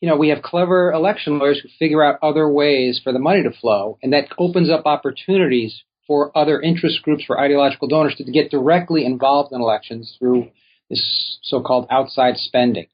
you 0.00 0.08
know, 0.08 0.16
we 0.16 0.28
have 0.28 0.42
clever 0.42 0.92
election 0.92 1.38
lawyers 1.38 1.60
who 1.60 1.68
figure 1.78 2.04
out 2.04 2.18
other 2.22 2.48
ways 2.48 3.00
for 3.02 3.12
the 3.12 3.18
money 3.18 3.42
to 3.42 3.50
flow, 3.50 3.98
and 4.02 4.12
that 4.12 4.28
opens 4.38 4.70
up 4.70 4.82
opportunities 4.84 5.82
for 6.06 6.36
other 6.36 6.60
interest 6.60 7.02
groups, 7.02 7.24
for 7.24 7.40
ideological 7.40 7.88
donors 7.88 8.14
to 8.16 8.30
get 8.30 8.50
directly 8.50 9.04
involved 9.04 9.52
in 9.52 9.60
elections 9.60 10.14
through 10.18 10.48
this 10.88 11.38
so-called 11.42 11.86
outside 11.90 12.36
spending. 12.36 12.86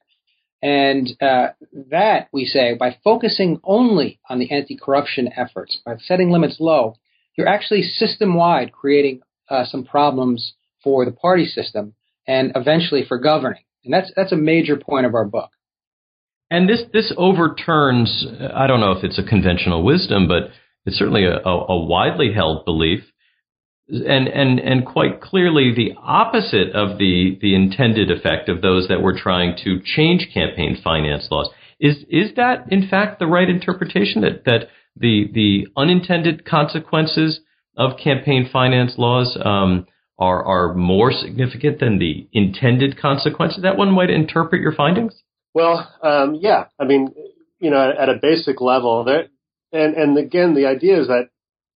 And 0.63 1.09
uh, 1.21 1.49
that, 1.91 2.29
we 2.31 2.45
say, 2.45 2.73
by 2.73 2.97
focusing 3.03 3.59
only 3.63 4.19
on 4.29 4.39
the 4.39 4.49
anti-corruption 4.49 5.29
efforts, 5.35 5.77
by 5.85 5.97
setting 5.97 6.31
limits 6.31 6.57
low, 6.59 6.95
you're 7.35 7.47
actually 7.49 7.81
system-wide 7.83 8.71
creating 8.71 9.21
uh, 9.49 9.65
some 9.65 9.83
problems 9.83 10.53
for 10.83 11.03
the 11.05 11.11
party 11.11 11.45
system 11.45 11.93
and 12.25 12.53
eventually 12.55 13.03
for 13.05 13.17
governing. 13.19 13.63
And 13.83 13.93
that's, 13.93 14.11
that's 14.15 14.31
a 14.31 14.37
major 14.37 14.77
point 14.77 15.05
of 15.05 15.13
our 15.13 15.25
book. 15.25 15.49
And 16.53 16.69
this 16.69 16.83
this 16.93 17.11
overturns. 17.17 18.27
I 18.53 18.67
don't 18.67 18.79
know 18.79 18.91
if 18.91 19.03
it's 19.03 19.17
a 19.17 19.23
conventional 19.23 19.83
wisdom, 19.83 20.27
but 20.27 20.51
it's 20.85 20.99
certainly 20.99 21.25
a, 21.25 21.37
a, 21.37 21.65
a 21.73 21.85
widely 21.85 22.31
held 22.31 22.63
belief, 22.63 22.99
and 23.89 24.27
and 24.27 24.59
and 24.59 24.85
quite 24.85 25.19
clearly 25.19 25.73
the 25.75 25.95
opposite 25.99 26.69
of 26.75 26.99
the 26.99 27.39
the 27.41 27.55
intended 27.55 28.11
effect 28.11 28.49
of 28.49 28.61
those 28.61 28.87
that 28.87 29.01
were 29.01 29.17
trying 29.17 29.57
to 29.63 29.79
change 29.83 30.29
campaign 30.31 30.79
finance 30.83 31.27
laws. 31.31 31.49
Is 31.79 32.05
is 32.07 32.35
that 32.35 32.71
in 32.71 32.87
fact 32.87 33.17
the 33.17 33.25
right 33.25 33.49
interpretation 33.49 34.21
that 34.21 34.45
that 34.45 34.67
the 34.95 35.31
the 35.33 35.65
unintended 35.75 36.45
consequences 36.45 37.39
of 37.77 37.97
campaign 37.97 38.47
finance 38.53 38.93
laws 38.99 39.35
um, 39.43 39.87
are 40.19 40.43
are 40.45 40.75
more 40.75 41.11
significant 41.11 41.79
than 41.79 41.97
the 41.97 42.27
intended 42.31 43.01
consequences? 43.01 43.57
Is 43.57 43.63
that 43.63 43.75
one 43.75 43.95
way 43.95 44.05
to 44.05 44.13
interpret 44.13 44.61
your 44.61 44.75
findings? 44.75 45.15
Well, 45.53 45.91
um, 46.01 46.35
yeah. 46.35 46.65
I 46.79 46.85
mean, 46.85 47.13
you 47.59 47.69
know, 47.69 47.89
at, 47.89 47.97
at 47.97 48.09
a 48.09 48.19
basic 48.21 48.61
level, 48.61 49.03
there, 49.03 49.27
and 49.71 49.95
and 49.95 50.17
again, 50.17 50.55
the 50.55 50.65
idea 50.65 51.01
is 51.01 51.07
that 51.07 51.29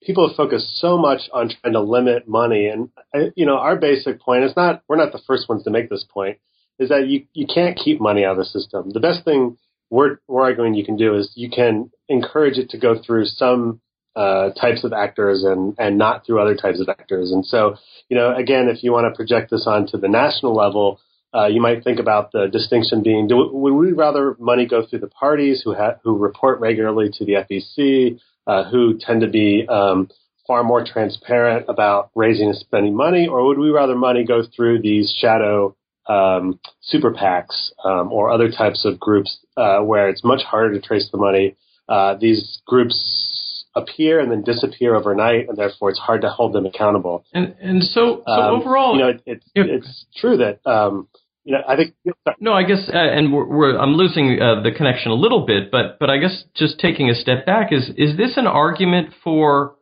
people 0.03 0.33
focused 0.35 0.77
so 0.77 0.97
much 0.97 1.21
on 1.33 1.49
trying 1.49 1.73
to 1.73 1.81
limit 1.81 2.27
money, 2.27 2.67
and 2.67 2.89
you 3.35 3.45
know, 3.45 3.57
our 3.57 3.75
basic 3.77 4.21
point 4.21 4.43
is 4.43 4.55
not 4.55 4.83
we're 4.87 4.97
not 4.97 5.11
the 5.11 5.21
first 5.27 5.47
ones 5.49 5.63
to 5.63 5.69
make 5.69 5.89
this 5.89 6.05
point. 6.11 6.37
Is 6.79 6.89
that 6.89 7.07
you 7.07 7.25
you 7.33 7.47
can't 7.47 7.77
keep 7.77 7.99
money 7.99 8.23
out 8.23 8.31
of 8.33 8.37
the 8.37 8.45
system. 8.45 8.91
The 8.91 8.99
best 8.99 9.23
thing 9.25 9.57
we're 9.89 10.17
we're 10.27 10.43
arguing 10.43 10.73
you 10.73 10.85
can 10.85 10.97
do 10.97 11.15
is 11.15 11.31
you 11.35 11.49
can 11.49 11.91
encourage 12.09 12.57
it 12.57 12.69
to 12.71 12.77
go 12.77 13.01
through 13.01 13.25
some 13.25 13.81
uh, 14.15 14.49
types 14.51 14.83
of 14.83 14.93
actors 14.93 15.43
and 15.43 15.75
and 15.77 15.97
not 15.97 16.25
through 16.25 16.41
other 16.41 16.55
types 16.55 16.79
of 16.79 16.89
actors. 16.89 17.31
And 17.31 17.45
so, 17.45 17.75
you 18.09 18.17
know, 18.17 18.35
again, 18.35 18.67
if 18.67 18.83
you 18.83 18.91
want 18.91 19.11
to 19.11 19.15
project 19.15 19.51
this 19.51 19.65
onto 19.67 19.97
the 19.97 20.07
national 20.07 20.55
level, 20.55 20.99
uh, 21.33 21.47
you 21.47 21.61
might 21.61 21.83
think 21.83 21.99
about 21.99 22.31
the 22.31 22.47
distinction 22.47 23.03
being: 23.03 23.27
do, 23.27 23.49
would 23.51 23.73
we 23.73 23.91
rather 23.91 24.35
money 24.39 24.65
go 24.65 24.85
through 24.85 24.99
the 24.99 25.07
parties 25.07 25.61
who 25.63 25.73
ha- 25.73 25.95
who 26.03 26.17
report 26.17 26.59
regularly 26.59 27.09
to 27.13 27.25
the 27.25 27.33
FEC, 27.33 28.19
uh, 28.47 28.69
who 28.69 28.97
tend 28.97 29.21
to 29.21 29.27
be 29.27 29.65
um, 29.67 30.09
far 30.47 30.63
more 30.63 30.83
transparent 30.85 31.65
about 31.67 32.09
raising 32.15 32.47
and 32.47 32.57
spending 32.57 32.95
money, 32.95 33.27
or 33.27 33.45
would 33.45 33.59
we 33.59 33.69
rather 33.69 33.95
money 33.95 34.23
go 34.25 34.41
through 34.55 34.81
these 34.81 35.13
shadow 35.19 35.75
um, 36.07 36.59
super 36.81 37.11
PACs 37.11 37.71
um, 37.83 38.11
or 38.13 38.31
other 38.31 38.49
types 38.49 38.85
of 38.85 38.99
groups 38.99 39.39
uh, 39.57 39.79
where 39.79 40.07
it's 40.09 40.23
much 40.23 40.41
harder 40.43 40.73
to 40.73 40.85
trace 40.85 41.09
the 41.11 41.17
money? 41.17 41.55
Uh, 41.89 42.15
these 42.15 42.61
groups 42.65 43.46
appear 43.77 44.19
and 44.19 44.31
then 44.31 44.43
disappear 44.43 44.95
overnight, 44.95 45.47
and 45.47 45.57
therefore 45.57 45.89
it's 45.89 45.99
hard 45.99 46.21
to 46.21 46.29
hold 46.29 46.53
them 46.53 46.65
accountable. 46.65 47.23
And 47.33 47.55
and 47.61 47.83
so 47.83 48.23
so 48.25 48.31
um, 48.31 48.61
overall, 48.61 48.95
you 48.95 49.01
know, 49.01 49.09
it, 49.09 49.21
it's 49.25 49.45
yeah. 49.55 49.63
it's 49.67 50.05
true 50.17 50.37
that 50.37 50.59
um, 50.69 51.07
you 51.43 51.53
know 51.53 51.61
I 51.67 51.75
think. 51.75 51.93
No, 52.39 52.53
I 52.53 52.63
guess, 52.63 52.89
uh, 52.93 52.97
and 52.97 53.33
we're, 53.33 53.45
we're, 53.45 53.77
I'm 53.77 53.93
losing 53.93 54.39
uh, 54.41 54.61
the 54.61 54.71
connection 54.71 55.11
a 55.11 55.15
little 55.15 55.45
bit, 55.45 55.71
but 55.71 55.97
but 55.99 56.09
I 56.09 56.17
guess 56.17 56.43
just 56.55 56.79
taking 56.79 57.09
a 57.09 57.15
step 57.15 57.45
back 57.45 57.71
is 57.71 57.89
is 57.95 58.17
this 58.17 58.37
an 58.37 58.47
argument 58.47 59.09
for 59.23 59.75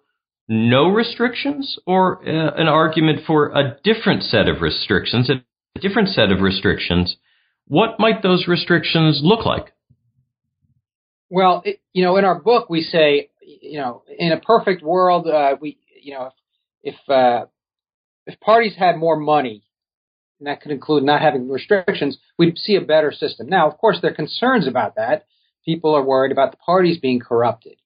no 0.48 0.90
restrictions 0.90 1.80
or 1.88 2.20
uh, 2.28 2.52
an 2.56 2.68
argument 2.68 3.22
for 3.26 3.48
a 3.48 3.78
different 3.84 4.24
set 4.24 4.48
of 4.48 4.62
restrictions, 4.62 5.30
a 5.30 5.80
different 5.80 6.10
set 6.10 6.32
of 6.32 6.42
restrictions? 6.42 7.18
What 7.68 8.00
might 8.00 8.22
those 8.22 8.46
restrictions 8.48 9.22
look 9.24 9.46
like? 9.46 9.74
Well, 11.30 11.64
it, 11.66 11.80
you 11.94 12.04
know, 12.04 12.18
in 12.18 12.26
our 12.26 12.40
book, 12.40 12.70
we 12.70 12.82
say 12.82 13.30
you 13.72 13.80
know, 13.80 14.04
in 14.18 14.32
a 14.32 14.40
perfect 14.40 14.82
world, 14.84 15.28
uh, 15.28 15.56
we, 15.60 15.78
you 16.02 16.14
know, 16.14 16.26
if 16.84 16.96
if, 16.96 17.10
uh, 17.10 17.46
if 18.26 18.40
parties 18.40 18.76
had 18.78 18.98
more 18.98 19.18
money, 19.18 19.64
and 20.40 20.48
that 20.48 20.62
could 20.62 20.72
include 20.72 21.04
not 21.04 21.22
having 21.22 21.50
restrictions, 21.50 22.18
we'd 22.38 22.58
see 22.58 22.76
a 22.76 22.82
better 22.82 23.12
system. 23.12 23.48
Now, 23.48 23.70
of 23.70 23.78
course, 23.78 24.00
there 24.02 24.12
are 24.12 24.16
concerns 24.16 24.68
about 24.68 24.96
that. 24.96 25.26
People 25.64 25.96
are 25.96 26.04
worried 26.04 26.32
about 26.32 26.52
the 26.52 26.58
parties 26.58 27.00
being 27.00 27.20
corrupted. 27.20 27.78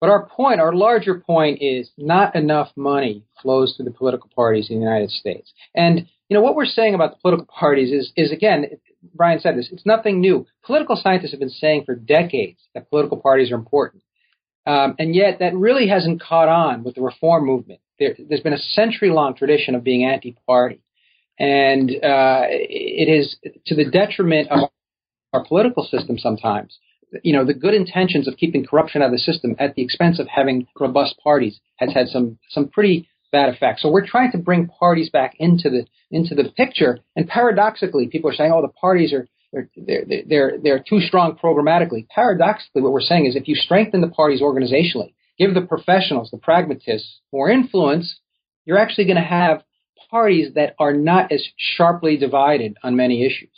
But 0.00 0.10
our 0.10 0.26
point, 0.26 0.60
our 0.60 0.74
larger 0.74 1.20
point 1.20 1.58
is 1.60 1.90
not 1.96 2.36
enough 2.36 2.70
money 2.76 3.24
flows 3.42 3.74
through 3.74 3.86
the 3.86 3.90
political 3.90 4.30
parties 4.34 4.68
in 4.70 4.76
the 4.76 4.84
United 4.84 5.10
States. 5.10 5.52
And, 5.74 6.06
you 6.28 6.36
know, 6.36 6.42
what 6.42 6.54
we're 6.54 6.66
saying 6.66 6.94
about 6.94 7.12
the 7.12 7.20
political 7.20 7.46
parties 7.46 7.90
is, 7.92 8.12
is 8.14 8.30
again, 8.30 8.66
Brian 9.14 9.40
said 9.40 9.56
this, 9.56 9.68
it's 9.72 9.86
nothing 9.86 10.20
new. 10.20 10.46
Political 10.64 10.96
scientists 11.02 11.30
have 11.30 11.40
been 11.40 11.48
saying 11.48 11.84
for 11.86 11.94
decades 11.94 12.60
that 12.74 12.90
political 12.90 13.16
parties 13.16 13.50
are 13.50 13.56
important. 13.56 14.02
Um, 14.66 14.96
and 14.98 15.14
yet, 15.14 15.38
that 15.38 15.54
really 15.54 15.88
hasn't 15.88 16.20
caught 16.20 16.48
on 16.48 16.82
with 16.82 16.96
the 16.96 17.00
reform 17.00 17.46
movement. 17.46 17.80
There, 17.98 18.14
has 18.30 18.40
been 18.40 18.52
a 18.52 18.58
century 18.58 19.10
long 19.10 19.34
tradition 19.34 19.74
of 19.74 19.84
being 19.84 20.04
anti 20.04 20.36
party. 20.46 20.80
And 21.38 21.90
uh, 21.90 22.44
it 22.48 23.08
is 23.08 23.36
to 23.66 23.74
the 23.74 23.88
detriment 23.90 24.48
of 24.50 24.70
our 25.32 25.44
political 25.44 25.84
system 25.84 26.18
sometimes. 26.18 26.78
You 27.22 27.34
know, 27.34 27.44
the 27.44 27.54
good 27.54 27.74
intentions 27.74 28.26
of 28.26 28.36
keeping 28.36 28.66
corruption 28.66 29.02
out 29.02 29.06
of 29.06 29.12
the 29.12 29.18
system 29.18 29.54
at 29.58 29.74
the 29.74 29.82
expense 29.82 30.18
of 30.18 30.26
having 30.28 30.66
robust 30.78 31.16
parties 31.22 31.60
has 31.76 31.92
had 31.92 32.08
some, 32.08 32.38
some 32.50 32.68
pretty 32.68 33.08
bad 33.32 33.48
effects. 33.54 33.82
So 33.82 33.90
we're 33.90 34.06
trying 34.06 34.32
to 34.32 34.38
bring 34.38 34.66
parties 34.66 35.10
back 35.10 35.34
into 35.38 35.70
the 35.70 35.86
into 36.10 36.34
the 36.34 36.50
picture. 36.56 37.00
And 37.16 37.28
paradoxically, 37.28 38.06
people 38.06 38.30
are 38.30 38.34
saying, 38.34 38.52
"Oh, 38.52 38.62
the 38.62 38.68
parties 38.68 39.12
are 39.12 39.26
they're, 39.52 39.68
they're, 40.28 40.58
they're, 40.62 40.84
too 40.86 41.00
strong 41.00 41.38
programmatically. 41.42 42.06
Paradoxically, 42.08 42.82
what 42.82 42.92
we're 42.92 43.00
saying 43.00 43.26
is 43.26 43.36
if 43.36 43.48
you 43.48 43.54
strengthen 43.54 44.00
the 44.00 44.08
parties 44.08 44.40
organizationally, 44.40 45.14
give 45.38 45.54
the 45.54 45.62
professionals, 45.62 46.30
the 46.30 46.38
pragmatists 46.38 47.20
more 47.32 47.50
influence, 47.50 48.20
you're 48.64 48.78
actually 48.78 49.04
going 49.04 49.16
to 49.16 49.22
have 49.22 49.62
parties 50.10 50.54
that 50.54 50.74
are 50.78 50.92
not 50.92 51.32
as 51.32 51.44
sharply 51.56 52.16
divided 52.16 52.76
on 52.82 52.96
many 52.96 53.24
issues. 53.24 53.50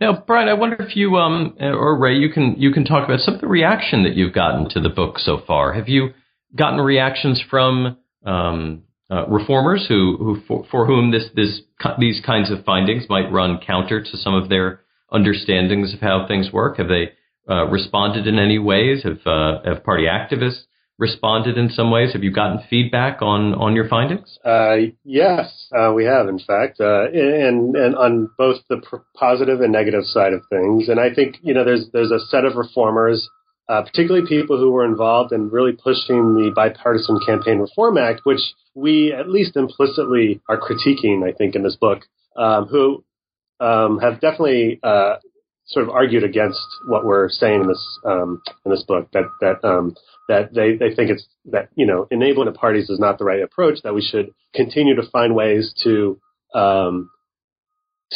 Now, 0.00 0.22
Brian, 0.26 0.48
I 0.48 0.54
wonder 0.54 0.76
if 0.78 0.94
you 0.94 1.16
um, 1.16 1.56
or 1.60 1.98
Ray, 1.98 2.14
you 2.14 2.30
can 2.30 2.54
you 2.56 2.70
can 2.70 2.84
talk 2.84 3.04
about 3.04 3.18
some 3.18 3.34
of 3.34 3.40
the 3.40 3.48
reaction 3.48 4.04
that 4.04 4.14
you've 4.14 4.32
gotten 4.32 4.68
to 4.70 4.80
the 4.80 4.88
book 4.88 5.18
so 5.18 5.40
far. 5.44 5.72
Have 5.72 5.88
you 5.88 6.10
gotten 6.54 6.80
reactions 6.80 7.42
from 7.50 7.96
um, 8.24 8.84
uh, 9.10 9.26
reformers 9.26 9.86
who, 9.88 10.16
who 10.18 10.40
for, 10.46 10.66
for, 10.70 10.86
whom 10.86 11.10
this, 11.10 11.24
this, 11.34 11.60
these 11.98 12.20
kinds 12.24 12.50
of 12.50 12.64
findings 12.64 13.04
might 13.08 13.30
run 13.32 13.58
counter 13.66 14.02
to 14.02 14.16
some 14.16 14.34
of 14.34 14.48
their 14.48 14.80
understandings 15.10 15.94
of 15.94 16.00
how 16.00 16.26
things 16.26 16.52
work? 16.52 16.76
Have 16.76 16.88
they 16.88 17.12
uh, 17.48 17.66
responded 17.66 18.26
in 18.26 18.38
any 18.38 18.58
ways? 18.58 19.04
Have, 19.04 19.26
uh, 19.26 19.62
have 19.64 19.82
party 19.84 20.04
activists 20.04 20.62
responded 20.98 21.56
in 21.56 21.70
some 21.70 21.90
ways? 21.90 22.12
Have 22.12 22.24
you 22.24 22.32
gotten 22.32 22.60
feedback 22.68 23.22
on, 23.22 23.54
on 23.54 23.74
your 23.74 23.88
findings? 23.88 24.38
Uh, 24.44 24.76
yes, 25.04 25.68
uh, 25.74 25.92
we 25.94 26.04
have, 26.04 26.28
in 26.28 26.38
fact, 26.38 26.80
and, 26.80 27.76
and 27.76 27.96
on 27.96 28.28
both 28.36 28.56
the 28.68 28.82
positive 29.14 29.60
and 29.60 29.72
negative 29.72 30.04
side 30.04 30.32
of 30.32 30.42
things. 30.50 30.88
And 30.88 31.00
I 31.00 31.14
think, 31.14 31.36
you 31.40 31.54
know, 31.54 31.64
there's, 31.64 31.86
there's 31.92 32.10
a 32.10 32.20
set 32.26 32.44
of 32.44 32.56
reformers 32.56 33.26
uh, 33.68 33.82
particularly 33.82 34.26
people 34.26 34.58
who 34.58 34.70
were 34.70 34.84
involved 34.84 35.32
in 35.32 35.50
really 35.50 35.72
pushing 35.72 36.34
the 36.34 36.50
Bipartisan 36.54 37.20
Campaign 37.24 37.58
Reform 37.58 37.98
Act, 37.98 38.22
which 38.24 38.40
we 38.74 39.12
at 39.12 39.28
least 39.28 39.56
implicitly 39.56 40.40
are 40.48 40.58
critiquing, 40.58 41.28
I 41.28 41.32
think, 41.32 41.54
in 41.54 41.62
this 41.62 41.76
book, 41.76 42.02
um, 42.36 42.66
who 42.66 43.04
um, 43.60 43.98
have 43.98 44.20
definitely 44.20 44.80
uh, 44.82 45.16
sort 45.66 45.86
of 45.86 45.90
argued 45.90 46.24
against 46.24 46.60
what 46.86 47.04
we're 47.04 47.28
saying 47.28 47.62
in 47.62 47.68
this 47.68 47.98
um, 48.04 48.40
in 48.64 48.70
this 48.70 48.84
book. 48.84 49.08
That 49.12 49.24
that 49.40 49.64
um, 49.64 49.94
that 50.28 50.54
they, 50.54 50.76
they 50.76 50.94
think 50.94 51.10
it's 51.10 51.26
that 51.46 51.68
you 51.74 51.86
know 51.86 52.06
enabling 52.10 52.46
the 52.46 52.58
parties 52.58 52.88
is 52.88 52.98
not 52.98 53.18
the 53.18 53.24
right 53.24 53.42
approach. 53.42 53.82
That 53.82 53.94
we 53.94 54.02
should 54.02 54.32
continue 54.54 54.96
to 54.96 55.10
find 55.10 55.34
ways 55.34 55.74
to 55.84 56.18
um, 56.54 57.10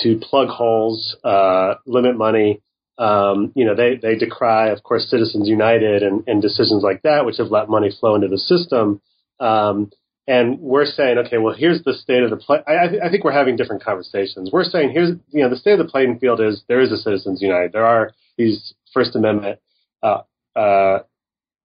to 0.03 0.19
plug 0.19 0.49
holes, 0.49 1.15
uh, 1.23 1.75
limit 1.85 2.17
money, 2.17 2.63
um, 2.99 3.53
you 3.55 3.65
know, 3.65 3.75
they, 3.75 3.97
they 3.97 4.17
decry, 4.17 4.69
of 4.71 4.83
course, 4.83 5.09
Citizens 5.09 5.49
United 5.49 6.03
and, 6.03 6.25
and 6.27 6.43
decisions 6.43 6.83
like 6.83 7.03
that, 7.03 7.25
which 7.25 7.39
have 7.39 7.49
let 7.49 7.69
money 7.69 7.91
flow 7.99 8.15
into 8.15 8.29
the 8.29 8.39
system. 8.39 9.01
Um, 9.41 9.91
and 10.27 10.61
we're 10.61 10.87
saying, 10.87 11.19
okay, 11.19 11.39
well, 11.39 11.55
here's 11.55 11.83
the 11.83 11.95
state 11.95 12.23
of 12.23 12.31
the 12.31 12.37
play. 12.37 12.59
I, 12.67 13.07
I, 13.07 13.11
think 13.11 13.25
we're 13.25 13.33
having 13.33 13.57
different 13.57 13.83
conversations. 13.83 14.51
We're 14.53 14.63
saying, 14.65 14.91
here's, 14.93 15.11
you 15.31 15.43
know, 15.43 15.51
the 15.51 15.57
state 15.57 15.73
of 15.73 15.79
the 15.79 15.91
playing 15.91 16.21
field 16.21 16.41
is 16.41 16.63
there 16.69 16.81
is 16.81 16.93
a 16.93 16.97
Citizens 16.97 17.43
United. 17.43 17.73
There 17.73 17.85
are 17.85 18.13
these 18.39 18.75
First 18.95 19.17
Amendment 19.17 19.59
uh, 20.03 20.23
uh, 20.55 21.01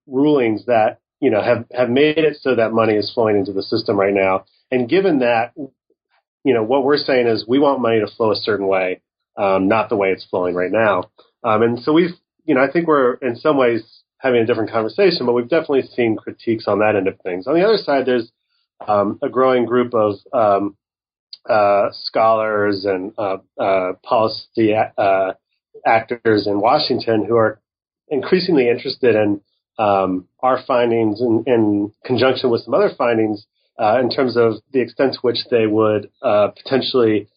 rulings 0.07 0.65
that 0.65 1.00
you 1.19 1.29
know 1.29 1.41
have 1.41 1.65
have 1.72 1.89
made 1.89 2.17
it 2.17 2.38
so 2.41 2.55
that 2.55 2.72
money 2.72 2.93
is 2.93 3.12
flowing 3.13 3.38
into 3.38 3.53
the 3.53 3.63
system 3.63 4.00
right 4.00 4.13
now. 4.13 4.46
And 4.72 4.89
given 4.89 5.19
that, 5.19 5.53
you 5.55 6.53
know, 6.53 6.63
what 6.63 6.84
we're 6.84 6.98
saying 6.98 7.27
is 7.27 7.46
we 7.48 7.60
want 7.60 7.81
money 7.81 8.00
to 8.00 8.07
flow 8.07 8.31
a 8.31 8.36
certain 8.36 8.67
way 8.67 9.01
um, 9.38 9.67
not 9.67 9.89
the 9.89 9.96
way 9.96 10.10
it's 10.10 10.25
flowing 10.25 10.56
right 10.56 10.72
now. 10.72 11.12
Um, 11.44 11.62
and 11.62 11.79
so 11.79 11.94
we've, 11.94 12.15
you 12.46 12.56
know, 12.56 12.62
I 12.62 12.72
think 12.72 12.88
we're 12.88 13.13
in 13.15 13.36
some 13.36 13.58
ways 13.58 13.84
having 14.17 14.41
a 14.41 14.46
different 14.46 14.72
conversation, 14.72 15.25
but 15.25 15.34
we've 15.34 15.50
definitely 15.50 15.84
seen 15.96 16.15
critiques 16.15 16.67
on 16.67 16.79
that 16.79 16.96
end 16.96 17.08
of 17.08 17.20
things. 17.22 17.48
On 17.48 17.53
the 17.53 17.63
other 17.63 17.77
side, 17.77 18.06
there's 18.06 18.32
um, 18.86 19.20
a 19.22 19.29
growing 19.29 19.65
group 19.65 19.94
of 19.94 20.15
um, 20.34 20.75
uh, 21.50 21.89
scholars 21.91 22.86
and 22.86 23.13
uh, 23.17 23.38
uh, 23.60 23.94
policy 24.03 24.74
uh, 24.75 25.34
actors 25.86 26.48
in 26.48 26.60
Washington 26.60 27.25
who 27.25 27.36
are 27.36 27.60
increasingly 28.10 28.70
interested 28.70 29.15
in 29.15 29.41
um, 29.79 30.27
our 30.39 30.60
findings 30.65 31.22
in, 31.22 31.44
in, 31.46 31.94
conjunction 32.03 32.50
with 32.50 32.63
some 32.63 32.74
other 32.74 32.89
findings 32.98 33.46
uh, 33.79 34.00
in 34.01 34.10
terms 34.10 34.36
of 34.36 34.53
the 34.74 34.82
extent 34.82 35.13
to 35.13 35.20
which 35.22 35.38
they 35.51 35.67
would 35.67 36.10
uh, 36.24 36.48
potentially 36.48 37.27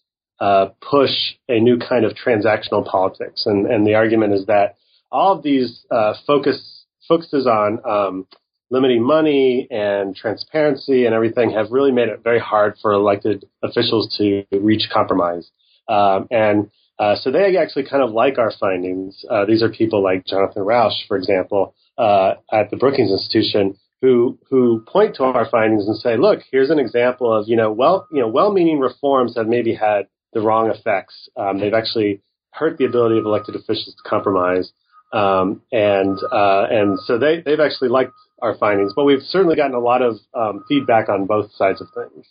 uh, 0.41 0.69
push 0.81 1.11
a 1.49 1.61
new 1.61 1.79
kind 1.79 2.05
of 2.05 2.13
transactional 2.13 2.85
politics. 2.85 3.45
And, 3.47 3.67
and 3.67 3.87
the 3.87 3.95
argument 3.95 4.33
is 4.33 4.47
that 4.47 4.77
all 5.13 5.37
of 5.37 5.43
these 5.43 5.85
uh, 5.91 6.15
focus 6.27 6.85
focuses 7.07 7.47
on 7.47 7.81
um, 7.89 8.27
limiting 8.71 9.03
money 9.03 9.67
and 9.71 10.15
transparency 10.15 11.05
and 11.05 11.15
everything 11.15 11.51
have 11.51 11.71
really 11.71 11.91
made 11.91 12.09
it 12.09 12.21
very 12.23 12.39
hard 12.39 12.77
for 12.81 12.93
elected 12.93 13.45
officials 13.63 14.17
to 14.17 14.45
reach 14.53 14.89
compromise. 14.93 15.51
Um, 15.89 16.29
and 16.31 16.71
uh, 16.99 17.17
so 17.17 17.33
they 17.33 17.57
actually 17.57 17.89
kind 17.89 18.03
of 18.03 18.11
like 18.11 18.39
our 18.39 18.53
findings. 18.61 19.25
Uh, 19.29 19.45
these 19.45 19.63
are 19.63 19.71
people 19.71 20.03
like 20.03 20.25
Jonathan 20.27 20.63
Rauch, 20.63 20.93
for 21.09 21.17
example, 21.17 21.75
uh, 21.99 22.35
at 22.53 22.71
the 22.71 22.77
Brookings 22.77 23.11
Institution, 23.11 23.77
who 24.03 24.39
who 24.49 24.85
point 24.87 25.17
to 25.17 25.25
our 25.25 25.49
findings 25.51 25.87
and 25.87 25.97
say, 25.97 26.17
"Look, 26.17 26.41
here's 26.51 26.71
an 26.71 26.79
example 26.79 27.33
of 27.33 27.49
you 27.49 27.57
know 27.57 27.73
well 27.73 28.07
you 28.13 28.21
know 28.21 28.29
well-meaning 28.29 28.79
reforms 28.79 29.37
have 29.37 29.47
maybe 29.47 29.75
had 29.75 30.09
the 30.33 30.41
wrong 30.41 30.71
effects. 30.71 31.29
Um, 31.37 31.59
they've 31.59 31.75
actually 31.75 32.23
hurt 32.53 32.79
the 32.79 32.85
ability 32.85 33.19
of 33.19 33.25
elected 33.25 33.55
officials 33.55 33.95
to 33.97 34.09
compromise." 34.09 34.73
Um, 35.13 35.63
and 35.73 36.19
uh, 36.31 36.67
and 36.71 36.99
so 37.01 37.19
they 37.19 37.41
they've 37.41 37.61
actually 37.61 37.89
liked 37.89 38.13
our 38.41 38.57
findings, 38.57 38.93
but 38.95 39.05
we've 39.05 39.23
certainly 39.23 39.57
gotten 39.57 39.75
a 39.75 39.81
lot 39.81 40.03
of 40.03 40.19
um, 40.35 40.65
feedback 40.69 41.09
on 41.09 41.27
both 41.27 41.53
sides 41.53 41.81
of 41.81 41.89
things. 41.95 42.27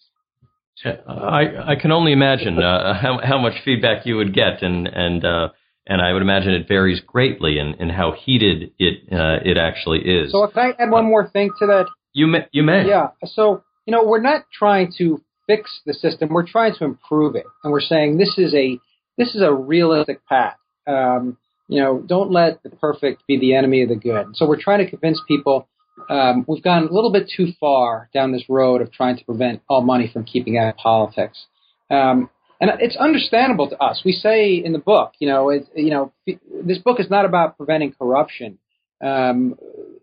I 0.86 1.72
I 1.72 1.76
can 1.76 1.92
only 1.92 2.14
imagine 2.14 2.58
uh, 2.58 2.94
how 2.94 3.20
how 3.22 3.38
much 3.38 3.62
feedback 3.66 4.06
you 4.06 4.16
would 4.16 4.34
get, 4.34 4.62
and 4.62 4.88
and 4.88 5.26
uh, 5.26 5.50
and 5.88 6.02
I 6.02 6.14
would 6.14 6.22
imagine 6.22 6.54
it 6.54 6.68
varies 6.68 7.02
greatly 7.06 7.60
in, 7.60 7.74
in 7.80 7.90
how 7.90 8.14
heated 8.14 8.72
it 8.80 9.12
uh, 9.12 9.40
it 9.44 9.58
actually 9.58 10.00
is. 10.00 10.32
So 10.32 10.48
can 10.48 10.74
I 10.80 10.84
add 10.84 10.90
one 10.90 11.06
more 11.06 11.30
thing 11.30 11.52
to 11.60 11.68
that? 11.68 11.88
You 12.14 12.28
may. 12.28 12.48
You 12.52 12.64
may. 12.64 12.88
Yeah. 12.88 13.10
So 13.26 13.64
you 13.86 13.92
know 13.92 14.06
we're 14.06 14.22
not 14.22 14.46
trying 14.58 14.94
to 15.00 15.22
fix 15.50 15.82
the 15.86 15.94
system; 15.94 16.30
we're 16.30 16.48
trying 16.48 16.76
to 16.76 16.86
improve 16.86 17.36
it, 17.36 17.46
and 17.64 17.74
we're 17.74 17.82
saying 17.82 18.18
this 18.18 18.38
is 18.38 18.54
a 18.54 18.78
this 19.18 19.34
is 19.36 19.42
a 19.42 19.54
realistic 19.54 20.26
path. 20.28 20.58
Um, 20.88 21.38
you 21.68 21.82
know, 21.82 22.04
don't 22.06 22.32
let 22.32 22.64
the 22.64 22.70
perfect 22.70 23.24
be 23.28 23.40
the 23.40 23.56
enemy 23.56 23.84
of 23.84 23.90
the 23.90 23.96
good. 23.96 24.36
So 24.36 24.48
we're 24.48 24.62
trying 24.62 24.84
to 24.84 24.90
convince 24.90 25.22
people 25.28 25.68
um, 26.10 26.46
we've 26.48 26.64
gone 26.64 26.88
a 26.88 26.94
little 26.94 27.12
bit 27.12 27.30
too 27.36 27.48
far 27.60 28.10
down 28.14 28.32
this 28.32 28.46
road 28.48 28.82
of 28.82 28.92
trying 28.92 29.18
to 29.18 29.26
prevent 29.26 29.62
all 29.68 29.82
money 29.82 30.10
from 30.12 30.24
keeping 30.24 30.58
out 30.58 30.70
of 30.70 30.78
politics. 30.78 31.46
Um, 31.90 32.30
and 32.62 32.72
it's 32.80 32.96
understandable 32.98 33.70
to 33.70 33.78
us. 33.78 34.02
We 34.04 34.12
say 34.12 34.56
in 34.56 34.74
the 34.74 34.80
book, 34.80 35.14
you 35.20 35.28
know, 35.28 35.50
it, 35.50 35.68
you 35.76 35.92
know, 35.92 36.14
this 36.26 36.78
book 36.78 37.00
is 37.00 37.10
not 37.10 37.26
about 37.26 37.58
preventing 37.58 37.94
corruption. 37.94 38.60
Um, 39.02 39.56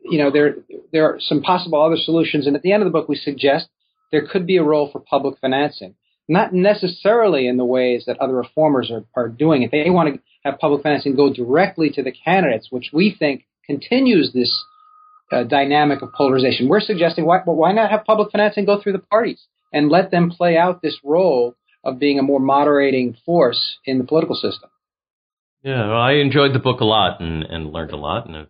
you 0.03 0.19
know, 0.19 0.31
there 0.31 0.57
there 0.91 1.05
are 1.05 1.17
some 1.21 1.43
possible 1.43 1.83
other 1.83 1.99
solutions, 1.99 2.47
and 2.47 2.57
at 2.57 2.63
the 2.63 2.73
end 2.73 2.83
of 2.83 2.87
the 2.87 2.93
book, 2.93 3.09
we 3.09 3.17
suggest 3.17 3.69
there 4.13 4.27
could 4.27 4.47
be 4.47 4.57
a 4.57 4.63
role 4.63 4.91
for 4.91 5.01
public 5.01 5.39
financing, 5.41 5.95
not 6.29 6.53
necessarily 6.53 7.47
in 7.47 7.57
the 7.57 7.65
ways 7.65 8.05
that 8.07 8.19
other 8.19 8.35
reformers 8.35 8.91
are, 8.91 9.05
are 9.15 9.29
doing 9.29 9.63
it. 9.63 9.71
They 9.71 9.91
want 9.91 10.15
to 10.15 10.21
have 10.45 10.59
public 10.59 10.83
financing 10.83 11.17
go 11.17 11.33
directly 11.33 11.91
to 11.91 12.03
the 12.03 12.13
candidates, 12.13 12.69
which 12.71 12.91
we 12.93 13.15
think 13.17 13.45
continues 13.67 14.33
this 14.33 14.65
uh, 15.33 15.43
dynamic 15.43 16.03
of 16.03 16.13
polarization. 16.13 16.69
We're 16.69 16.81
suggesting 16.81 17.27
why, 17.27 17.39
why 17.45 17.73
not 17.73 17.91
have 17.91 18.05
public 18.05 18.31
financing 18.31 18.65
go 18.65 18.81
through 18.81 18.93
the 18.93 18.99
parties 19.01 19.43
and 19.73 19.91
let 19.91 20.11
them 20.11 20.31
play 20.31 20.57
out 20.57 20.83
this 20.83 20.99
role 21.03 21.57
of 21.85 21.99
being 21.99 22.19
a 22.19 22.23
more 22.23 22.41
moderating 22.41 23.17
force 23.25 23.79
in 23.85 23.99
the 23.99 24.05
political 24.05 24.35
system. 24.35 24.71
Yeah, 25.63 25.89
well, 25.89 26.01
I 26.01 26.13
enjoyed 26.13 26.55
the 26.55 26.61
book 26.61 26.81
a 26.81 26.85
lot 26.85 27.21
and, 27.21 27.43
and 27.43 27.73
learned 27.73 27.93
a 27.93 27.97
lot, 27.97 28.27
and 28.27 28.37
I've 28.37 28.47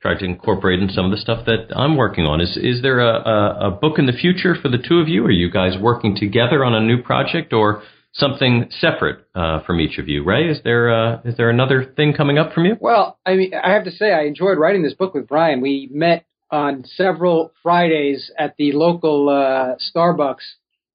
tried 0.00 0.18
to 0.20 0.24
incorporate 0.24 0.80
in 0.80 0.88
some 0.88 1.04
of 1.04 1.10
the 1.10 1.16
stuff 1.16 1.44
that 1.46 1.74
I'm 1.74 1.96
working 1.96 2.24
on. 2.24 2.40
Is 2.40 2.56
is 2.56 2.82
there 2.82 3.00
a, 3.00 3.14
a, 3.14 3.68
a 3.68 3.70
book 3.70 3.98
in 3.98 4.06
the 4.06 4.12
future 4.12 4.54
for 4.54 4.68
the 4.68 4.78
two 4.78 4.98
of 4.98 5.08
you? 5.08 5.24
Are 5.24 5.30
you 5.30 5.50
guys 5.50 5.76
working 5.80 6.16
together 6.16 6.64
on 6.64 6.74
a 6.74 6.80
new 6.80 7.02
project, 7.02 7.52
or 7.52 7.82
something 8.12 8.68
separate 8.80 9.26
uh, 9.34 9.62
from 9.64 9.80
each 9.80 9.98
of 9.98 10.08
you. 10.08 10.24
Ray, 10.24 10.48
is 10.48 10.60
there 10.64 10.92
uh, 10.92 11.20
is 11.24 11.36
there 11.36 11.50
another 11.50 11.84
thing 11.96 12.12
coming 12.12 12.38
up 12.38 12.52
from 12.52 12.64
you? 12.64 12.76
Well, 12.80 13.18
I 13.24 13.34
mean, 13.34 13.52
I 13.54 13.72
have 13.72 13.84
to 13.84 13.90
say, 13.90 14.12
I 14.12 14.24
enjoyed 14.24 14.58
writing 14.58 14.82
this 14.82 14.94
book 14.94 15.14
with 15.14 15.28
Brian. 15.28 15.60
We 15.60 15.88
met 15.92 16.26
on 16.50 16.84
several 16.84 17.52
Fridays 17.62 18.30
at 18.38 18.54
the 18.58 18.72
local 18.72 19.28
uh, 19.28 19.76
Starbucks 19.94 20.44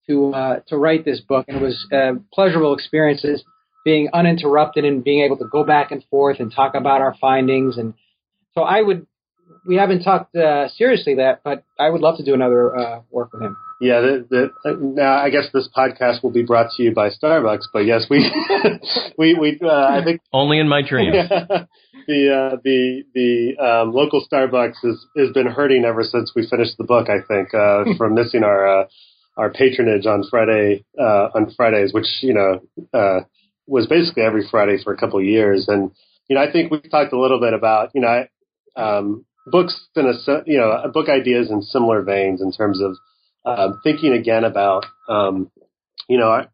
to 0.07 0.33
uh, 0.33 0.59
to 0.67 0.77
write 0.77 1.05
this 1.05 1.21
book, 1.21 1.45
and 1.47 1.57
it 1.57 1.63
was 1.63 1.87
uh, 1.91 2.19
pleasurable 2.33 2.73
experiences 2.73 3.43
being 3.85 4.09
uninterrupted 4.13 4.85
and 4.85 5.03
being 5.03 5.23
able 5.23 5.37
to 5.37 5.45
go 5.51 5.65
back 5.65 5.91
and 5.91 6.03
forth 6.09 6.39
and 6.39 6.53
talk 6.53 6.73
about 6.73 7.01
our 7.01 7.15
findings. 7.19 7.77
And 7.77 7.93
so 8.55 8.63
I 8.63 8.81
would. 8.81 9.07
We 9.65 9.75
haven't 9.77 10.03
talked 10.03 10.35
uh, 10.35 10.67
seriously 10.69 11.15
that, 11.15 11.41
but 11.43 11.63
I 11.79 11.89
would 11.89 12.01
love 12.01 12.17
to 12.17 12.23
do 12.25 12.33
another 12.33 12.75
uh, 12.75 13.01
work 13.11 13.31
with 13.31 13.43
him. 13.43 13.55
Yeah, 13.79 14.01
the, 14.01 14.51
the, 14.63 14.77
now 14.79 15.15
I 15.17 15.29
guess 15.29 15.45
this 15.53 15.69
podcast 15.75 16.23
will 16.23 16.31
be 16.31 16.43
brought 16.43 16.71
to 16.75 16.83
you 16.83 16.93
by 16.93 17.09
Starbucks, 17.09 17.65
but 17.71 17.79
yes, 17.79 18.05
we 18.09 18.29
we 19.17 19.35
we 19.35 19.59
uh, 19.61 19.69
I 19.69 20.01
think 20.03 20.21
only 20.33 20.59
in 20.59 20.67
my 20.67 20.81
dreams. 20.81 21.15
the 22.07 22.51
uh, 22.53 22.57
the 22.63 23.03
the 23.13 23.57
um, 23.63 23.93
local 23.93 24.25
Starbucks 24.29 24.75
has 24.83 25.05
has 25.17 25.31
been 25.33 25.47
hurting 25.47 25.85
ever 25.85 26.03
since 26.03 26.31
we 26.35 26.47
finished 26.47 26.77
the 26.77 26.83
book. 26.83 27.09
I 27.09 27.19
think 27.27 27.53
uh, 27.53 27.83
from 27.97 28.15
missing 28.15 28.43
our 28.43 28.83
uh, 28.83 28.85
our 29.37 29.51
patronage 29.51 30.05
on 30.05 30.23
Friday 30.29 30.85
uh, 30.99 31.29
on 31.35 31.53
Fridays, 31.55 31.93
which 31.93 32.07
you 32.21 32.33
know 32.33 32.61
uh, 32.93 33.21
was 33.67 33.87
basically 33.87 34.23
every 34.23 34.47
Friday 34.49 34.77
for 34.83 34.93
a 34.93 34.97
couple 34.97 35.19
of 35.19 35.25
years, 35.25 35.65
and 35.67 35.91
you 36.27 36.35
know 36.35 36.41
I 36.41 36.51
think 36.51 36.71
we've 36.71 36.89
talked 36.89 37.13
a 37.13 37.19
little 37.19 37.39
bit 37.39 37.53
about 37.53 37.89
you 37.93 38.01
know 38.01 38.25
um, 38.75 39.25
books 39.47 39.87
in 39.95 40.05
a 40.05 40.43
you 40.45 40.57
know 40.57 40.89
book 40.93 41.09
ideas 41.09 41.51
in 41.51 41.61
similar 41.61 42.01
veins 42.01 42.41
in 42.41 42.51
terms 42.51 42.81
of 42.81 42.95
um, 43.45 43.79
thinking 43.83 44.13
again 44.13 44.43
about, 44.43 44.85
um, 45.09 45.51
you 46.07 46.17
know, 46.17 46.45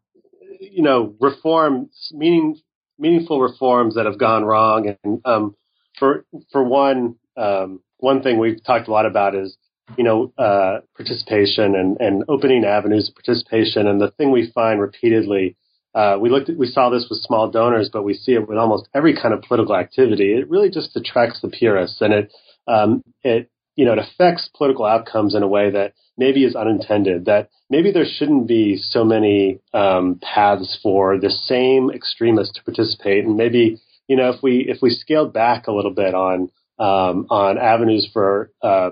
you 0.60 0.82
know, 0.82 1.14
reforms, 1.20 2.10
meaning, 2.12 2.56
meaningful 2.98 3.40
reforms 3.40 3.94
that 3.94 4.06
have 4.06 4.18
gone 4.18 4.44
wrong. 4.44 4.94
And 5.04 5.20
um, 5.24 5.56
for 5.98 6.24
for 6.52 6.62
one, 6.64 7.16
um, 7.36 7.80
one 7.98 8.22
thing 8.22 8.38
we've 8.38 8.62
talked 8.64 8.88
a 8.88 8.92
lot 8.92 9.06
about 9.06 9.34
is, 9.34 9.56
you 9.96 10.04
know, 10.04 10.32
uh, 10.36 10.80
participation 10.96 11.74
and, 11.74 11.96
and 12.00 12.24
opening 12.28 12.64
avenues 12.64 13.08
of 13.08 13.14
participation. 13.14 13.86
And 13.86 14.00
the 14.00 14.10
thing 14.10 14.30
we 14.30 14.50
find 14.52 14.80
repeatedly, 14.80 15.56
uh, 15.94 16.16
we 16.20 16.30
looked, 16.30 16.48
at, 16.48 16.56
we 16.56 16.66
saw 16.66 16.88
this 16.88 17.06
with 17.10 17.20
small 17.20 17.50
donors, 17.50 17.90
but 17.92 18.04
we 18.04 18.14
see 18.14 18.32
it 18.32 18.48
with 18.48 18.58
almost 18.58 18.88
every 18.94 19.14
kind 19.14 19.34
of 19.34 19.42
political 19.42 19.76
activity. 19.76 20.34
It 20.34 20.48
really 20.48 20.70
just 20.70 20.96
attracts 20.96 21.40
the 21.40 21.48
purists, 21.48 22.00
and 22.00 22.12
it 22.12 22.32
um, 22.68 23.02
it 23.22 23.50
you 23.74 23.84
know 23.84 23.92
it 23.92 23.98
affects 23.98 24.48
political 24.56 24.84
outcomes 24.84 25.34
in 25.34 25.42
a 25.42 25.48
way 25.48 25.70
that 25.70 25.94
maybe 26.16 26.44
is 26.44 26.54
unintended, 26.54 27.24
that 27.24 27.48
maybe 27.68 27.90
there 27.90 28.04
shouldn't 28.06 28.46
be 28.46 28.76
so 28.76 29.04
many 29.04 29.58
um, 29.74 30.20
paths 30.22 30.78
for 30.80 31.18
the 31.18 31.30
same 31.30 31.90
extremists 31.90 32.54
to 32.54 32.62
participate, 32.62 33.24
and 33.24 33.36
maybe 33.36 33.80
you 34.06 34.16
know 34.16 34.30
if 34.30 34.42
we 34.42 34.66
if 34.68 34.78
we 34.80 34.90
scaled 34.90 35.32
back 35.32 35.66
a 35.66 35.72
little 35.72 35.94
bit 35.94 36.14
on 36.14 36.50
um, 36.78 37.26
on 37.30 37.58
avenues 37.58 38.08
for 38.12 38.52
uh, 38.62 38.90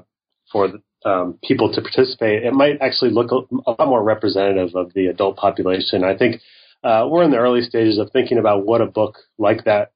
for 0.50 0.72
um, 1.04 1.38
people 1.44 1.72
to 1.72 1.80
participate, 1.80 2.42
it 2.42 2.52
might 2.52 2.80
actually 2.80 3.12
look 3.12 3.30
a, 3.30 3.36
a, 3.70 3.72
lot 3.78 3.88
more 3.88 4.02
representative 4.02 4.74
of 4.74 4.92
the 4.94 5.06
adult 5.06 5.36
population. 5.36 6.02
I 6.02 6.16
think 6.16 6.40
uh, 6.84 7.06
we're 7.10 7.24
in 7.24 7.30
the 7.30 7.38
early 7.38 7.62
stages 7.62 7.98
of 7.98 8.10
thinking 8.12 8.38
about 8.38 8.64
what 8.64 8.80
a 8.80 8.86
book 8.86 9.16
like 9.38 9.64
that 9.64 9.92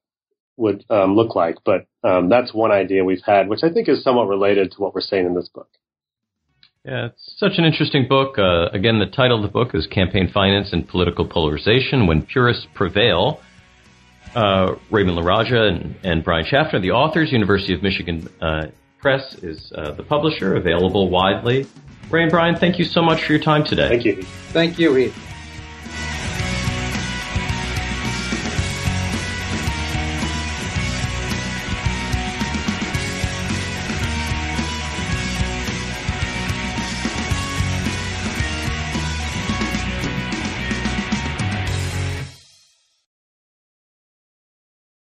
would 0.57 0.85
um, 0.91 1.15
look 1.15 1.35
like, 1.35 1.57
but 1.65 1.87
um, 2.05 2.29
that's 2.29 2.53
one 2.53 2.71
idea 2.71 3.05
we've 3.05 3.23
had, 3.25 3.49
which 3.49 3.61
I 3.63 3.73
think 3.73 3.89
is 3.89 4.03
somewhat 4.03 4.29
related 4.29 4.73
to 4.73 4.81
what 4.81 4.95
we're 4.95 5.01
saying 5.01 5.27
in 5.27 5.35
this 5.35 5.49
book. 5.49 5.69
Yeah, 6.85 7.07
it's 7.07 7.35
such 7.37 7.53
an 7.59 7.65
interesting 7.65 8.09
book. 8.09 8.39
Uh, 8.39 8.67
again, 8.73 8.99
the 8.99 9.07
title 9.07 9.37
of 9.37 9.43
the 9.43 9.49
book 9.49 9.75
is 9.75 9.87
Campaign 9.87 10.31
Finance 10.33 10.73
and 10.73 10.87
Political 10.89 11.29
Polarization 11.29 12.07
When 12.07 12.23
Purists 12.23 12.67
Prevail. 12.75 13.41
Uh, 14.35 14.77
Raymond 14.91 15.19
LaRaja 15.19 15.69
and, 15.69 15.95
and, 16.03 16.25
Brian 16.25 16.47
Schaffner, 16.47 16.81
the 16.81 16.91
authors, 16.91 17.31
University 17.31 17.75
of 17.75 17.83
Michigan 17.83 18.29
uh, 18.41 18.67
Press 18.99 19.35
is 19.43 19.71
uh, 19.77 19.93
the 19.93 20.03
publisher, 20.03 20.57
available 20.57 21.11
widely. 21.11 21.67
Ray 22.11 22.23
and 22.23 22.31
Brian, 22.31 22.57
thank 22.57 22.79
you 22.79 22.85
so 22.85 23.03
much 23.03 23.23
for 23.25 23.33
your 23.33 23.43
time 23.43 23.65
today. 23.65 23.89
Thank 23.89 24.05
you. 24.05 24.23
Thank 24.53 24.79
you, 24.79 24.95
Heath. 24.95 25.32